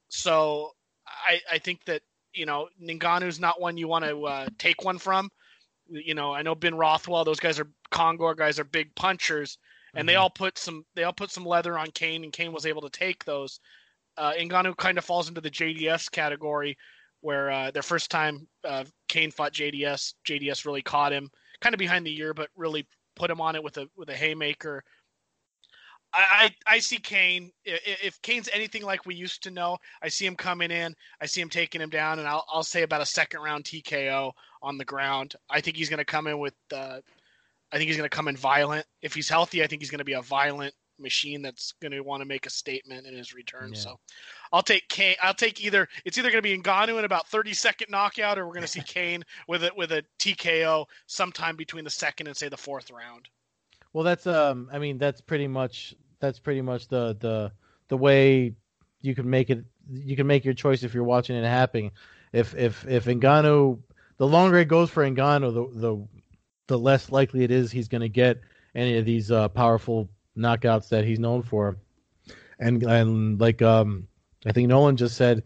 [0.08, 0.70] so
[1.06, 2.02] I, I think that
[2.32, 5.30] you know Ngannou's not one you want to uh, take one from.
[5.90, 9.58] You know, I know Ben Rothwell; those guys are Kongo guys are big punchers,
[9.94, 10.06] and mm-hmm.
[10.06, 12.82] they all put some they all put some leather on Cain, and Cain was able
[12.82, 13.60] to take those.
[14.16, 16.76] Uh, Ngannou kind of falls into the JDS category
[17.20, 21.30] where uh, their first time uh, Cain fought JDS, JDS really caught him,
[21.60, 22.86] kind of behind the ear, but really
[23.16, 24.82] put him on it with a with a haymaker.
[26.12, 27.52] I, I, I see Cain.
[27.64, 30.94] If Cain's anything like we used to know, I see him coming in.
[31.20, 34.32] I see him taking him down, and I'll I'll say about a second round TKO
[34.62, 35.34] on the ground.
[35.48, 36.54] I think he's going to come in with.
[36.72, 37.00] Uh,
[37.72, 38.84] I think he's going to come in violent.
[39.02, 42.00] If he's healthy, I think he's going to be a violent machine that's going to
[42.00, 43.70] want to make a statement in his return.
[43.72, 43.80] Yeah.
[43.80, 44.00] So,
[44.52, 45.14] I'll take Cain.
[45.22, 45.88] I'll take either.
[46.04, 48.68] It's either going to be Ngannou in about 30 second knockout, or we're going to
[48.68, 52.90] see Cain with it with a TKO sometime between the second and say the fourth
[52.90, 53.28] round.
[53.92, 54.68] Well, that's um.
[54.72, 57.52] I mean, that's pretty much that's pretty much the the
[57.88, 58.54] the way
[59.00, 59.64] you can make it.
[59.90, 61.90] You can make your choice if you're watching it happening.
[62.32, 63.80] If if if Ngannou,
[64.18, 66.08] the longer it goes for Ngannou, the the
[66.68, 68.40] the less likely it is he's going to get
[68.74, 71.76] any of these uh, powerful knockouts that he's known for.
[72.58, 74.06] And and like um,
[74.46, 75.42] I think Nolan just said,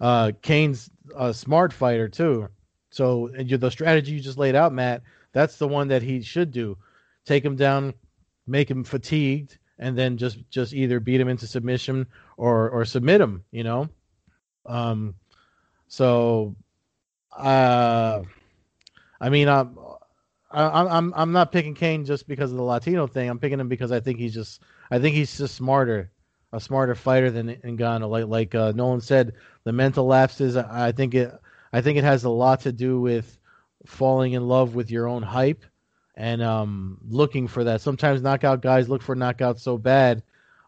[0.00, 2.48] uh, Cain's a smart fighter too.
[2.90, 5.02] So the strategy you just laid out, Matt,
[5.32, 6.78] that's the one that he should do
[7.24, 7.92] take him down,
[8.46, 12.06] make him fatigued, and then just just either beat him into submission
[12.36, 13.44] or or submit him.
[13.50, 13.88] You know,
[14.66, 15.14] um,
[15.86, 16.56] so
[17.36, 18.22] uh,
[19.20, 19.76] I mean, I'm
[20.50, 23.28] I'm I'm not picking Cain just because of the Latino thing.
[23.28, 26.10] I'm picking him because I think he's just I think he's just smarter,
[26.52, 28.08] a smarter fighter than Ngannou.
[28.08, 30.56] Like like uh, Nolan said, the mental lapses.
[30.56, 31.32] I think it
[31.72, 33.38] I think it has a lot to do with
[33.86, 35.64] falling in love with your own hype
[36.18, 37.80] and um, looking for that.
[37.80, 40.22] Sometimes knockout guys look for knockouts so bad,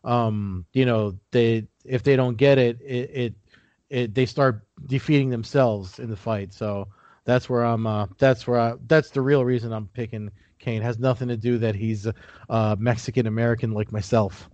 [0.05, 3.35] um, you know, they if they don't get it, it, it,
[3.91, 6.55] it, they start defeating themselves in the fight.
[6.55, 6.87] So
[7.25, 7.87] that's where I'm.
[7.87, 10.31] Uh, that's where I, that's the real reason I'm picking
[10.61, 10.83] Cain.
[10.83, 12.07] It has nothing to do that he's
[12.49, 14.49] uh, Mexican American like myself.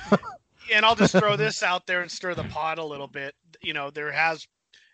[0.72, 3.34] and I'll just throw this out there and stir the pot a little bit.
[3.62, 4.46] You know, there has,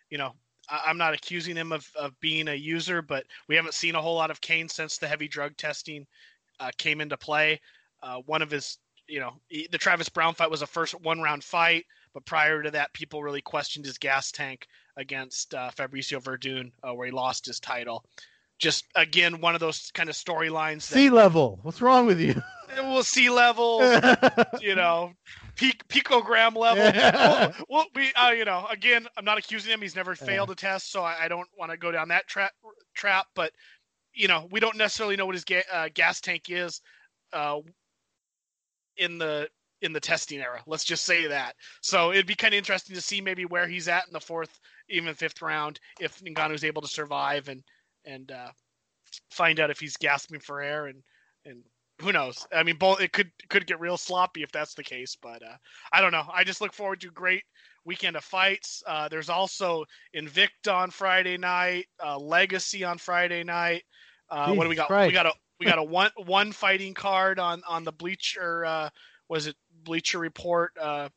[0.09, 0.33] you know,
[0.69, 4.15] I'm not accusing him of, of being a user, but we haven't seen a whole
[4.17, 6.07] lot of Cain since the heavy drug testing
[6.61, 7.61] uh, came into play.
[8.03, 11.21] Uh, one of his, you know, he, the Travis Browne fight was a first one
[11.21, 16.23] round fight, but prior to that, people really questioned his gas tank against uh, Fabricio
[16.23, 18.05] Werdum, uh, where he lost his title.
[18.59, 20.83] Just again, one of those kind of storylines.
[20.83, 21.59] Sea level.
[21.63, 22.43] What's wrong with you?
[22.77, 23.81] We'll sea level.
[24.61, 25.13] you know,
[25.57, 26.85] peak picogram level.
[26.95, 29.81] well, well, we, uh, you know, again, I'm not accusing him.
[29.81, 32.53] He's never failed a test, so I, I don't want to go down that trap.
[32.95, 33.53] Trap, but
[34.15, 36.81] you know, we don't necessarily know what his ga- uh, gas tank is
[37.33, 37.59] uh,
[38.97, 39.49] in the
[39.83, 40.63] in the testing era.
[40.67, 41.55] Let's just say that.
[41.83, 44.59] So it'd be kind of interesting to see maybe where he's at in the fourth,
[44.89, 47.63] even fifth round, if Ngannou's able to survive and
[48.07, 48.51] and uh,
[49.31, 51.03] find out if he's gasping for air and
[51.45, 51.63] and
[52.01, 52.47] who knows?
[52.53, 55.57] I mean, both it could could get real sloppy if that's the case, but uh,
[55.93, 56.25] I don't know.
[56.33, 57.43] I just look forward to a great
[57.85, 58.83] weekend of fights.
[58.87, 59.85] Uh, there's also
[60.15, 63.85] Invicta on Friday night, uh, Legacy on Friday night.
[64.29, 64.89] Uh, what do we got?
[64.89, 65.09] Christ.
[65.09, 68.65] We got a we got a one one fighting card on on the Bleacher.
[68.65, 68.91] Uh,
[69.29, 71.09] was it Bleacher Report uh,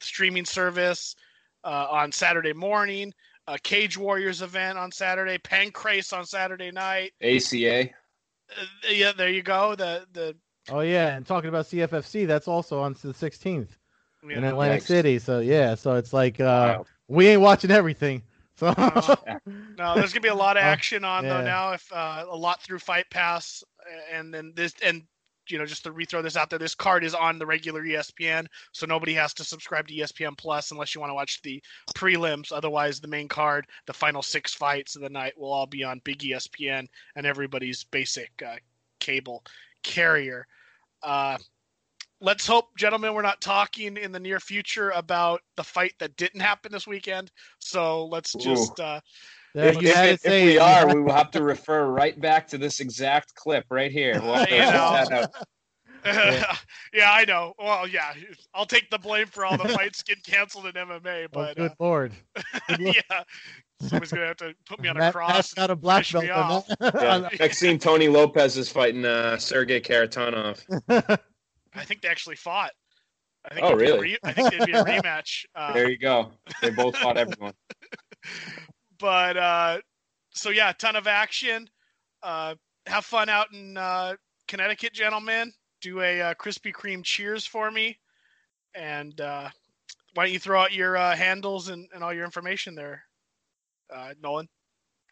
[0.00, 1.16] streaming service
[1.64, 3.12] on Saturday morning?
[3.50, 5.38] A Cage Warriors event on Saturday.
[5.38, 7.12] Pancrase on Saturday night.
[7.20, 7.90] ACA.
[8.56, 9.74] Uh, yeah, there you go.
[9.74, 10.36] The the
[10.70, 13.68] oh yeah, and talking about CFFC, that's also on the 16th
[14.28, 14.86] yeah, in Atlantic next.
[14.86, 15.18] City.
[15.18, 16.86] So yeah, so it's like uh, wow.
[17.08, 18.22] we ain't watching everything.
[18.54, 19.16] So no,
[19.78, 21.38] no, there's gonna be a lot of action on yeah.
[21.38, 21.72] though now.
[21.72, 23.64] If uh, a lot through Fight Pass,
[24.12, 25.02] and then this and
[25.50, 28.46] you know, just to rethrow this out there, this card is on the regular ESPN,
[28.72, 31.62] so nobody has to subscribe to ESPN Plus unless you want to watch the
[31.94, 32.52] prelims.
[32.52, 36.00] Otherwise, the main card, the final six fights of the night, will all be on
[36.04, 36.86] Big ESPN
[37.16, 38.56] and everybody's basic uh,
[38.98, 39.44] cable
[39.82, 40.46] carrier.
[41.02, 41.38] Uh,
[42.20, 46.40] let's hope, gentlemen, we're not talking in the near future about the fight that didn't
[46.40, 47.30] happen this weekend.
[47.58, 48.78] So let's just.
[48.78, 49.00] Uh,
[49.54, 53.34] if, if, if, we are, we will have to refer right back to this exact
[53.34, 54.20] clip right here.
[54.22, 54.44] We'll
[56.04, 56.56] yeah.
[56.94, 57.52] yeah, I know.
[57.58, 58.12] Well, yeah,
[58.54, 61.28] I'll take the blame for all the fights getting canceled in MMA.
[61.32, 62.12] But oh, good uh, lord,
[62.78, 63.00] yeah,
[63.80, 65.34] someone's gonna have to put me on a Matt, cross.
[65.34, 66.66] Matt's got a black belt.
[66.80, 67.28] yeah.
[67.38, 70.64] Next scene, Tony Lopez is fighting uh, Sergey Kharitonov.
[71.74, 72.72] I think they actually fought.
[73.44, 74.00] I think oh, really?
[74.00, 75.44] Re- I think it'd be a rematch.
[75.54, 76.32] Uh, there you go.
[76.60, 77.54] They both fought everyone
[79.00, 79.78] but uh,
[80.30, 81.68] so yeah, ton of action.
[82.22, 82.54] Uh,
[82.86, 84.14] have fun out in uh,
[84.48, 85.52] Connecticut, gentlemen.
[85.80, 87.98] Do a uh, Krispy Kreme cheers for me,
[88.74, 89.48] and uh,
[90.14, 93.02] why don't you throw out your uh, handles and, and all your information there,
[93.94, 94.48] uh, Nolan?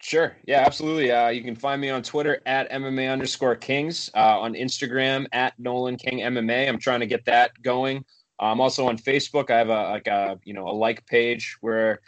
[0.01, 0.35] Sure.
[0.45, 1.11] Yeah, absolutely.
[1.11, 5.57] Uh, you can find me on Twitter at MMA underscore Kings, uh, on Instagram at
[5.59, 6.69] Nolan King MMA.
[6.69, 8.05] I'm trying to get that going.
[8.39, 9.49] I'm also on Facebook.
[9.49, 11.99] I have a like a you know a like page where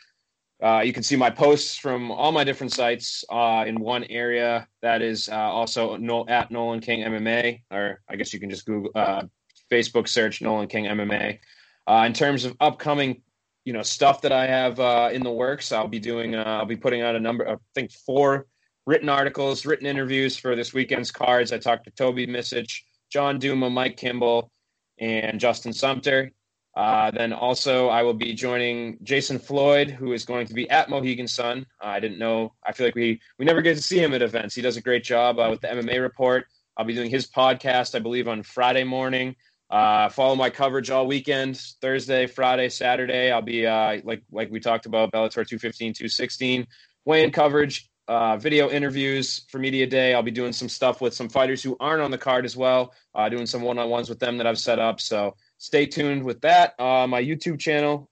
[0.62, 4.68] uh, you can see my posts from all my different sites uh, in one area.
[4.82, 5.96] That is uh, also
[6.28, 9.24] at Nolan King MMA, or I guess you can just Google uh,
[9.72, 11.40] Facebook search Nolan King MMA.
[11.88, 13.24] Uh, in terms of upcoming,
[13.66, 16.36] you know, stuff that I have uh, in the works, I'll be doing.
[16.36, 17.48] I'll be putting out a number.
[17.50, 18.46] I think four
[18.86, 21.52] written articles, written interviews for this weekend's cards.
[21.52, 22.72] I talked to Toby Misech,
[23.12, 24.52] John Duma, Mike Kimball,
[25.00, 26.32] and Justin Sumter.
[26.74, 30.90] Uh, then also, I will be joining Jason Floyd, who is going to be at
[30.90, 31.66] Mohegan Sun.
[31.84, 32.54] Uh, I didn't know.
[32.66, 34.56] I feel like we we never get to see him at events.
[34.56, 36.46] He does a great job uh, with the MMA report.
[36.78, 39.36] I'll be doing his podcast, I believe, on Friday morning.
[39.70, 43.32] Uh, follow my coverage all weekend, Thursday, Friday, Saturday.
[43.32, 46.68] I'll be uh, like like we talked about Bellator 215, 216,
[47.04, 50.14] weigh-in coverage, uh, video interviews for media day.
[50.14, 52.94] I'll be doing some stuff with some fighters who aren't on the card as well,
[53.30, 55.02] doing some one-on-ones with them that I've set up.
[55.02, 56.74] So stay tuned with that.
[56.80, 58.10] Uh, my YouTube channel.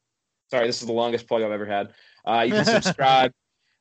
[0.52, 1.94] Sorry, this is the longest plug I've ever had.
[2.26, 3.32] Uh, you can subscribe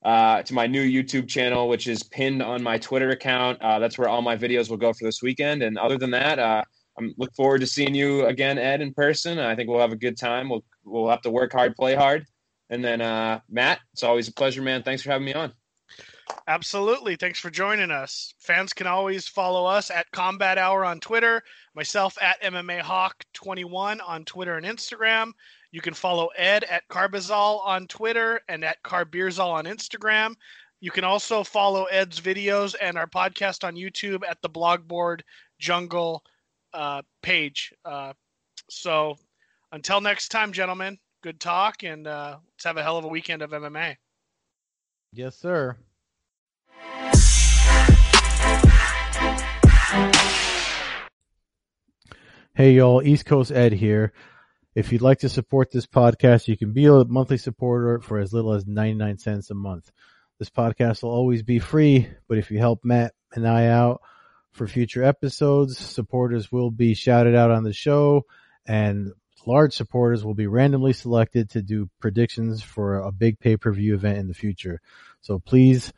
[0.03, 3.61] uh, to my new YouTube channel, which is pinned on my Twitter account.
[3.61, 5.63] Uh, that's where all my videos will go for this weekend.
[5.63, 6.63] And other than that, uh,
[6.97, 9.39] I'm look forward to seeing you again, Ed, in person.
[9.39, 10.49] I think we'll have a good time.
[10.49, 12.27] We'll we'll have to work hard, play hard.
[12.71, 14.83] And then uh, Matt, it's always a pleasure, man.
[14.83, 15.53] Thanks for having me on.
[16.47, 17.17] Absolutely.
[17.17, 18.33] Thanks for joining us.
[18.39, 21.43] Fans can always follow us at Combat Hour on Twitter,
[21.75, 25.33] myself at MMA Hawk 21 on Twitter and Instagram.
[25.73, 30.35] You can follow Ed at Carbazol on Twitter and at Carbeerzol on Instagram.
[30.81, 35.21] You can also follow Ed's videos and our podcast on YouTube at the Blogboard
[35.59, 36.25] Jungle
[36.73, 37.75] uh, page.
[37.85, 38.13] Uh,
[38.71, 39.17] so
[39.73, 43.43] until next time, gentlemen, good talk, and uh, let's have a hell of a weekend
[43.43, 43.97] of MMA.
[45.13, 45.77] Yes, sir.
[52.59, 54.13] Hey, y'all, East Coast Ed here.
[54.75, 58.33] If you'd like to support this podcast, you can be a monthly supporter for as
[58.33, 59.93] little as 99 cents a month.
[60.41, 64.03] This podcast will always be free, but if you help Matt and I out
[64.51, 68.25] for future episodes, supporters will be shouted out on the show,
[68.67, 69.13] and
[69.47, 73.95] large supporters will be randomly selected to do predictions for a big pay per view
[73.95, 74.81] event in the future.
[75.21, 75.93] So please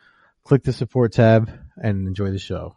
[0.45, 2.77] click the support tab and enjoy the show.